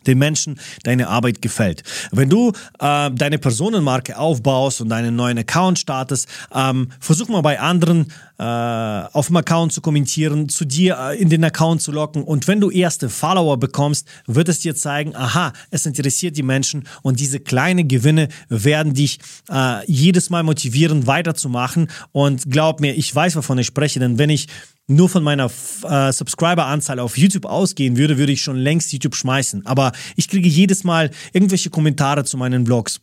den 0.08 0.18
Menschen 0.18 0.60
deine 0.84 1.08
Arbeit 1.08 1.42
gefällt. 1.42 1.84
Wenn 2.12 2.30
du 2.30 2.52
äh, 2.80 3.12
deine 3.12 3.38
Personenmarke 3.38 4.18
aufbaust 4.18 4.82
und 4.82 4.92
einen 4.92 5.16
neuen 5.16 5.38
Account 5.38 5.78
startest, 5.80 6.28
ähm, 6.54 6.90
versuch 7.00 7.28
mal 7.28 7.42
bei 7.42 7.60
anderen 7.60 8.12
äh, 8.40 8.44
auf 8.44 9.28
dem 9.28 9.36
Account 9.36 9.74
zu 9.74 9.82
kommentieren, 9.82 10.48
zu 10.48 10.64
dir 10.64 10.98
äh, 10.98 11.22
in 11.22 11.30
den 11.30 11.44
Account 11.44 11.82
zu 11.82 11.92
locken. 11.92 12.24
Und 12.24 12.48
wenn 12.48 12.62
du 12.62 12.72
erste 12.72 13.10
Follower 13.10 13.58
bekommst, 13.58 14.08
wird 14.28 14.48
es 14.48 14.62
dir 14.62 14.76
zeigen, 14.76 15.14
aha, 15.14 15.52
es 15.72 15.86
interessiert 15.86 16.38
die 16.38 16.44
Menschen. 16.44 16.88
Und 17.02 17.20
diese 17.20 17.42
kleinen 17.42 17.90
Gewinne 17.90 18.30
werden 18.48 18.94
dich 18.94 19.20
äh, 19.50 19.86
jedes 19.92 20.30
Mal 20.30 20.44
motivieren, 20.44 21.06
weiterzumachen. 21.06 21.90
Und 22.14 22.50
glaub 22.50 22.80
mir, 22.80 22.96
ich 22.96 23.14
weiß, 23.14 23.36
wovon 23.36 23.58
ich 23.58 23.68
spreche, 23.68 24.00
denn 24.00 24.18
wenn 24.18 24.30
ich 24.30 24.48
nur 24.88 25.10
von 25.10 25.24
meiner 25.24 25.52
äh, 25.84 26.12
Subscriber-Anzahl 26.12 27.00
auf 27.00 27.18
YouTube 27.18 27.46
ausgehen 27.46 27.98
würde, 27.98 28.18
würde 28.18 28.32
ich 28.32 28.42
schon 28.42 28.56
längst 28.56 28.94
YouTube 28.94 29.16
schmeißen. 29.16 29.66
Aber 29.66 29.92
ich 30.16 30.30
kriege 30.30 30.48
jedes 30.48 30.86
Mal 30.86 31.12
irgendwelche 31.34 31.70
Kommentare 31.70 32.24
zu 32.24 32.38
meinen 32.38 32.66
Vlogs 32.66 33.02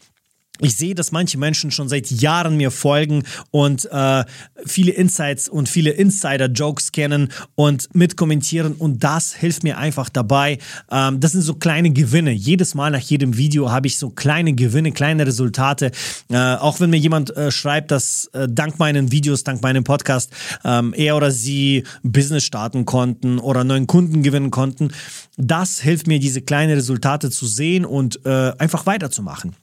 ich 0.61 0.77
sehe, 0.77 0.95
dass 0.95 1.12
manche 1.12 1.38
Menschen 1.38 1.71
schon 1.71 1.88
seit 1.88 2.11
Jahren 2.11 2.57
mir 2.57 2.71
folgen 2.71 3.25
und 3.51 3.88
äh, 3.90 4.25
viele 4.64 4.92
Insights 4.92 5.49
und 5.49 5.69
viele 5.69 5.90
Insider-Jokes 5.90 6.92
kennen 6.92 7.33
und 7.55 7.95
mitkommentieren 7.95 8.75
und 8.75 9.05
das 9.05 9.35
hilft 9.35 9.62
mir 9.62 9.79
einfach 9.79 10.09
dabei. 10.09 10.59
Ähm, 10.90 11.21
das 11.21 11.33
sind 11.33 11.42
so 11.42 11.55
kleine 11.55 11.90
Gewinne. 11.90 12.33
Jedes 12.33 12.75
Mal 12.75 12.90
nach 12.90 13.01
jedem 13.01 13.37
Video 13.37 13.71
habe 13.71 13.87
ich 13.87 13.99
so 13.99 14.11
kleine 14.11 14.55
Gewinne, 14.55 14.92
kleine 14.92 15.27
Resultate. 15.27 15.90
Äh, 16.31 16.37
auch 16.37 16.81
wenn 16.81 16.90
mir 16.90 16.99
jemand 16.99 17.37
äh, 17.37 17.51
schreibt, 17.51 17.90
dass 17.90 18.27
äh, 18.33 18.49
dank 18.51 18.79
meinen 18.79 19.12
Videos, 19.12 19.45
dank 19.45 19.62
meinem 19.62 19.85
Podcast 19.85 20.33
ähm, 20.64 20.95
er 20.97 21.16
oder 21.16 21.31
sie 21.31 21.85
Business 22.03 22.45
starten 22.45 22.85
konnten 22.85 23.38
oder 23.38 23.64
neuen 23.64 23.87
Kunden 23.87 24.23
gewinnen 24.23 24.51
konnten, 24.51 24.92
das 25.37 25.81
hilft 25.81 26.07
mir, 26.07 26.19
diese 26.19 26.40
kleinen 26.40 26.75
Resultate 26.75 27.31
zu 27.31 27.47
sehen 27.47 27.85
und 27.85 28.25
äh, 28.25 28.53
einfach 28.59 28.87
weiterzumachen. 28.87 29.55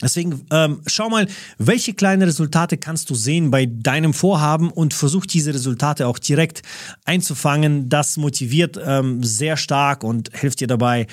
Deswegen 0.00 0.46
ähm, 0.52 0.80
schau 0.86 1.10
mal, 1.10 1.26
welche 1.58 1.92
kleinen 1.92 2.22
Resultate 2.22 2.78
kannst 2.78 3.10
du 3.10 3.14
sehen 3.14 3.50
bei 3.50 3.66
deinem 3.66 4.14
Vorhaben 4.14 4.70
und 4.70 4.94
versuch 4.94 5.26
diese 5.26 5.52
Resultate 5.52 6.06
auch 6.06 6.20
direkt 6.20 6.62
einzufangen. 7.04 7.88
Das 7.88 8.16
motiviert 8.16 8.78
ähm, 8.82 9.24
sehr 9.24 9.56
stark 9.56 10.04
und 10.04 10.30
hilft 10.36 10.60
dir 10.60 10.68
dabei, 10.68 11.06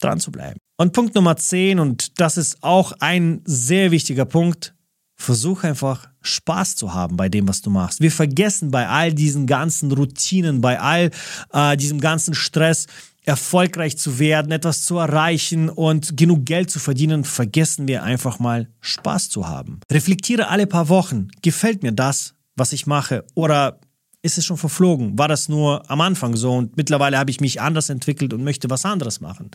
dran 0.00 0.20
zu 0.20 0.30
bleiben. 0.30 0.58
Und 0.76 0.92
Punkt 0.92 1.14
Nummer 1.14 1.36
10, 1.36 1.80
und 1.80 2.20
das 2.20 2.36
ist 2.36 2.62
auch 2.62 2.92
ein 3.00 3.42
sehr 3.44 3.90
wichtiger 3.90 4.24
Punkt, 4.24 4.74
versuch 5.16 5.64
einfach 5.64 6.08
Spaß 6.22 6.76
zu 6.76 6.94
haben 6.94 7.16
bei 7.16 7.28
dem, 7.28 7.46
was 7.48 7.60
du 7.60 7.70
machst. 7.70 8.00
Wir 8.00 8.10
vergessen 8.10 8.70
bei 8.70 8.88
all 8.88 9.12
diesen 9.12 9.46
ganzen 9.46 9.92
Routinen, 9.92 10.60
bei 10.60 10.80
all 10.80 11.10
äh, 11.52 11.76
diesem 11.76 12.00
ganzen 12.00 12.34
Stress, 12.34 12.86
erfolgreich 13.24 13.98
zu 13.98 14.18
werden, 14.18 14.52
etwas 14.52 14.84
zu 14.84 14.98
erreichen 14.98 15.68
und 15.68 16.16
genug 16.16 16.46
Geld 16.46 16.70
zu 16.70 16.78
verdienen, 16.78 17.24
vergessen 17.24 17.86
wir 17.88 18.02
einfach 18.02 18.38
mal 18.38 18.68
Spaß 18.80 19.28
zu 19.28 19.48
haben. 19.48 19.80
Reflektiere 19.90 20.48
alle 20.48 20.66
paar 20.66 20.88
Wochen, 20.88 21.28
gefällt 21.42 21.82
mir 21.82 21.92
das, 21.92 22.34
was 22.56 22.72
ich 22.72 22.86
mache 22.86 23.24
oder 23.34 23.80
ist 24.22 24.36
es 24.36 24.44
schon 24.44 24.58
verflogen? 24.58 25.18
War 25.18 25.28
das 25.28 25.48
nur 25.48 25.88
am 25.90 26.00
Anfang 26.00 26.36
so 26.36 26.52
und 26.52 26.76
mittlerweile 26.76 27.18
habe 27.18 27.30
ich 27.30 27.40
mich 27.40 27.60
anders 27.60 27.88
entwickelt 27.88 28.34
und 28.34 28.44
möchte 28.44 28.68
was 28.68 28.84
anderes 28.84 29.20
machen? 29.20 29.50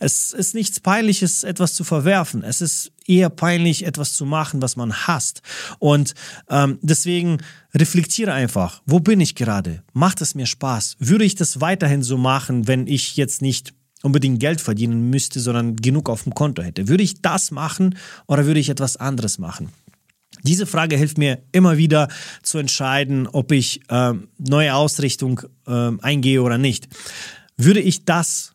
Es 0.00 0.32
ist 0.32 0.54
nichts 0.54 0.80
Peinliches, 0.80 1.44
etwas 1.44 1.74
zu 1.74 1.84
verwerfen. 1.84 2.42
Es 2.42 2.60
ist 2.60 2.90
eher 3.06 3.30
peinlich, 3.30 3.86
etwas 3.86 4.14
zu 4.14 4.26
machen, 4.26 4.60
was 4.60 4.76
man 4.76 4.92
hasst. 4.92 5.42
Und 5.78 6.14
ähm, 6.50 6.78
deswegen 6.82 7.38
reflektiere 7.74 8.32
einfach, 8.32 8.82
wo 8.86 8.98
bin 8.98 9.20
ich 9.20 9.36
gerade? 9.36 9.82
Macht 9.92 10.20
es 10.20 10.34
mir 10.34 10.46
Spaß? 10.46 10.96
Würde 10.98 11.24
ich 11.24 11.36
das 11.36 11.60
weiterhin 11.60 12.02
so 12.02 12.18
machen, 12.18 12.66
wenn 12.66 12.86
ich 12.86 13.16
jetzt 13.16 13.40
nicht 13.40 13.72
unbedingt 14.02 14.40
Geld 14.40 14.60
verdienen 14.60 15.10
müsste, 15.10 15.40
sondern 15.40 15.76
genug 15.76 16.08
auf 16.08 16.24
dem 16.24 16.34
Konto 16.34 16.62
hätte? 16.62 16.88
Würde 16.88 17.04
ich 17.04 17.22
das 17.22 17.52
machen 17.52 17.96
oder 18.26 18.46
würde 18.46 18.60
ich 18.60 18.68
etwas 18.68 18.96
anderes 18.96 19.38
machen? 19.38 19.70
Diese 20.42 20.66
Frage 20.66 20.96
hilft 20.96 21.18
mir 21.18 21.42
immer 21.52 21.76
wieder 21.76 22.08
zu 22.42 22.58
entscheiden, 22.58 23.26
ob 23.26 23.52
ich 23.52 23.80
äh, 23.88 24.12
neue 24.38 24.74
Ausrichtung 24.74 25.40
äh, 25.66 25.90
eingehe 26.00 26.42
oder 26.42 26.58
nicht. 26.58 26.88
Würde 27.56 27.80
ich 27.80 28.04
das 28.04 28.54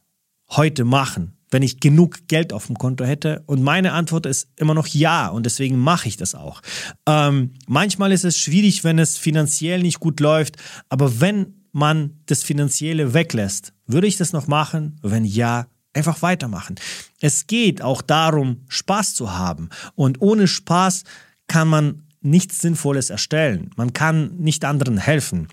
heute 0.49 0.85
machen, 0.85 1.37
wenn 1.51 1.63
ich 1.63 1.79
genug 1.79 2.27
Geld 2.27 2.53
auf 2.53 2.67
dem 2.67 2.77
Konto 2.77 3.03
hätte? 3.05 3.43
Und 3.45 3.61
meine 3.61 3.93
Antwort 3.93 4.25
ist 4.25 4.47
immer 4.55 4.73
noch 4.73 4.87
ja 4.87 5.27
und 5.27 5.45
deswegen 5.45 5.77
mache 5.77 6.07
ich 6.07 6.17
das 6.17 6.35
auch. 6.35 6.61
Ähm, 7.07 7.53
manchmal 7.67 8.11
ist 8.11 8.25
es 8.25 8.37
schwierig, 8.37 8.83
wenn 8.83 8.99
es 8.99 9.17
finanziell 9.17 9.81
nicht 9.81 9.99
gut 9.99 10.19
läuft, 10.19 10.57
aber 10.89 11.19
wenn 11.19 11.55
man 11.73 12.19
das 12.27 12.43
Finanzielle 12.43 13.13
weglässt, 13.13 13.73
würde 13.87 14.07
ich 14.07 14.15
das 14.15 14.31
noch 14.31 14.47
machen? 14.47 14.99
Wenn 15.01 15.25
ja, 15.25 15.67
einfach 15.93 16.21
weitermachen. 16.21 16.75
Es 17.19 17.47
geht 17.47 17.81
auch 17.81 18.01
darum, 18.01 18.61
Spaß 18.67 19.15
zu 19.15 19.33
haben. 19.33 19.69
Und 19.95 20.21
ohne 20.21 20.47
Spaß 20.47 21.03
kann 21.47 21.67
man 21.67 22.03
nichts 22.21 22.59
Sinnvolles 22.59 23.09
erstellen. 23.09 23.71
Man 23.75 23.93
kann 23.93 24.37
nicht 24.37 24.65
anderen 24.65 24.97
helfen. 24.97 25.47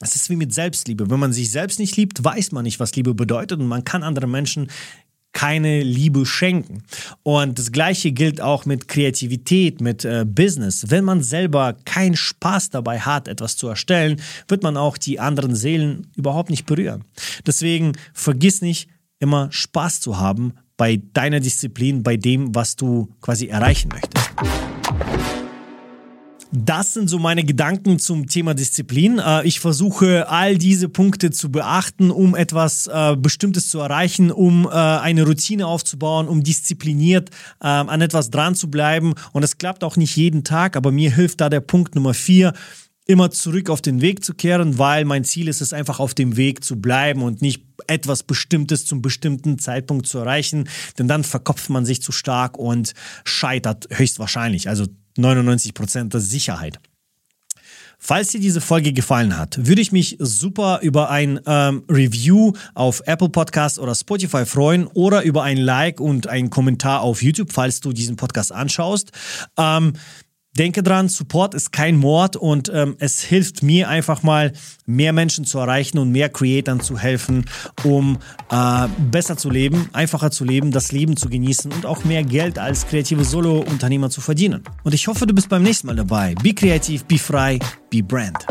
Es 0.00 0.16
ist 0.16 0.30
wie 0.30 0.36
mit 0.36 0.52
Selbstliebe. 0.52 1.10
Wenn 1.10 1.20
man 1.20 1.32
sich 1.32 1.50
selbst 1.50 1.78
nicht 1.78 1.96
liebt, 1.96 2.24
weiß 2.24 2.52
man 2.52 2.64
nicht, 2.64 2.80
was 2.80 2.96
Liebe 2.96 3.14
bedeutet 3.14 3.60
und 3.60 3.68
man 3.68 3.84
kann 3.84 4.02
anderen 4.02 4.30
Menschen 4.30 4.68
keine 5.32 5.82
Liebe 5.82 6.26
schenken. 6.26 6.82
Und 7.22 7.58
das 7.58 7.70
gleiche 7.70 8.10
gilt 8.12 8.40
auch 8.40 8.64
mit 8.64 8.88
Kreativität, 8.88 9.80
mit 9.80 10.04
äh, 10.04 10.24
Business. 10.26 10.86
Wenn 10.88 11.04
man 11.04 11.22
selber 11.22 11.76
keinen 11.84 12.16
Spaß 12.16 12.70
dabei 12.70 12.98
hat, 12.98 13.28
etwas 13.28 13.56
zu 13.56 13.68
erstellen, 13.68 14.20
wird 14.48 14.62
man 14.62 14.76
auch 14.76 14.98
die 14.98 15.20
anderen 15.20 15.54
Seelen 15.54 16.08
überhaupt 16.16 16.50
nicht 16.50 16.66
berühren. 16.66 17.04
Deswegen 17.46 17.92
vergiss 18.12 18.60
nicht, 18.60 18.88
immer 19.20 19.52
Spaß 19.52 20.00
zu 20.00 20.18
haben 20.18 20.54
bei 20.76 21.00
deiner 21.12 21.40
Disziplin, 21.40 22.02
bei 22.02 22.16
dem, 22.16 22.54
was 22.54 22.74
du 22.74 23.14
quasi 23.20 23.46
erreichen 23.46 23.90
möchtest. 23.92 24.79
Das 26.52 26.94
sind 26.94 27.08
so 27.08 27.20
meine 27.20 27.44
Gedanken 27.44 28.00
zum 28.00 28.26
Thema 28.26 28.54
Disziplin. 28.54 29.20
Äh, 29.20 29.46
ich 29.46 29.60
versuche 29.60 30.28
all 30.28 30.58
diese 30.58 30.88
Punkte 30.88 31.30
zu 31.30 31.52
beachten, 31.52 32.10
um 32.10 32.34
etwas 32.34 32.88
äh, 32.88 33.16
Bestimmtes 33.16 33.68
zu 33.68 33.78
erreichen, 33.78 34.32
um 34.32 34.66
äh, 34.66 34.70
eine 34.70 35.24
Routine 35.24 35.66
aufzubauen, 35.66 36.26
um 36.26 36.42
diszipliniert 36.42 37.30
an 37.60 38.00
etwas 38.00 38.30
dran 38.30 38.54
zu 38.54 38.70
bleiben. 38.70 39.14
Und 39.32 39.42
es 39.42 39.58
klappt 39.58 39.84
auch 39.84 39.96
nicht 39.96 40.16
jeden 40.16 40.44
Tag, 40.44 40.76
aber 40.76 40.90
mir 40.92 41.14
hilft 41.14 41.40
da 41.40 41.48
der 41.48 41.60
Punkt 41.60 41.94
Nummer 41.94 42.14
vier 42.14 42.52
immer 43.10 43.32
zurück 43.32 43.70
auf 43.70 43.82
den 43.82 44.00
Weg 44.00 44.24
zu 44.24 44.34
kehren, 44.34 44.78
weil 44.78 45.04
mein 45.04 45.24
Ziel 45.24 45.48
ist 45.48 45.60
es 45.60 45.72
einfach 45.72 45.98
auf 45.98 46.14
dem 46.14 46.36
Weg 46.36 46.62
zu 46.62 46.80
bleiben 46.80 47.22
und 47.22 47.42
nicht 47.42 47.64
etwas 47.88 48.22
Bestimmtes 48.22 48.84
zum 48.84 49.02
bestimmten 49.02 49.58
Zeitpunkt 49.58 50.06
zu 50.06 50.18
erreichen, 50.18 50.68
denn 50.96 51.08
dann 51.08 51.24
verkopft 51.24 51.70
man 51.70 51.84
sich 51.84 52.02
zu 52.02 52.12
stark 52.12 52.56
und 52.56 52.92
scheitert 53.24 53.88
höchstwahrscheinlich. 53.90 54.68
Also 54.68 54.86
99 55.18 55.74
Prozent 55.74 56.14
der 56.14 56.20
Sicherheit. 56.20 56.78
Falls 57.98 58.28
dir 58.28 58.40
diese 58.40 58.60
Folge 58.60 58.92
gefallen 58.92 59.36
hat, 59.36 59.66
würde 59.66 59.82
ich 59.82 59.90
mich 59.90 60.16
super 60.20 60.78
über 60.80 61.10
ein 61.10 61.40
ähm, 61.46 61.82
Review 61.90 62.52
auf 62.74 63.02
Apple 63.06 63.28
Podcast 63.28 63.78
oder 63.80 63.94
Spotify 63.94 64.46
freuen 64.46 64.86
oder 64.86 65.22
über 65.22 65.42
ein 65.42 65.58
Like 65.58 66.00
und 66.00 66.28
einen 66.28 66.48
Kommentar 66.48 67.00
auf 67.00 67.22
YouTube, 67.22 67.52
falls 67.52 67.80
du 67.80 67.92
diesen 67.92 68.16
Podcast 68.16 68.52
anschaust. 68.52 69.10
Ähm, 69.58 69.94
Denke 70.60 70.82
dran, 70.82 71.08
Support 71.08 71.54
ist 71.54 71.72
kein 71.72 71.96
Mord 71.96 72.36
und 72.36 72.70
ähm, 72.74 72.94
es 72.98 73.22
hilft 73.22 73.62
mir 73.62 73.88
einfach 73.88 74.22
mal, 74.22 74.52
mehr 74.84 75.14
Menschen 75.14 75.46
zu 75.46 75.58
erreichen 75.58 75.96
und 75.96 76.12
mehr 76.12 76.28
Creatern 76.28 76.80
zu 76.80 76.98
helfen, 76.98 77.46
um 77.82 78.18
äh, 78.50 78.86
besser 79.10 79.38
zu 79.38 79.48
leben, 79.48 79.88
einfacher 79.94 80.30
zu 80.30 80.44
leben, 80.44 80.70
das 80.70 80.92
Leben 80.92 81.16
zu 81.16 81.30
genießen 81.30 81.72
und 81.72 81.86
auch 81.86 82.04
mehr 82.04 82.24
Geld 82.24 82.58
als 82.58 82.86
kreative 82.86 83.24
Solo-Unternehmer 83.24 84.10
zu 84.10 84.20
verdienen. 84.20 84.62
Und 84.82 84.92
ich 84.92 85.08
hoffe, 85.08 85.26
du 85.26 85.32
bist 85.32 85.48
beim 85.48 85.62
nächsten 85.62 85.86
Mal 85.86 85.96
dabei. 85.96 86.34
Be 86.42 86.52
kreativ, 86.52 87.06
be 87.06 87.16
frei, 87.16 87.58
be 87.88 88.02
brand. 88.02 88.44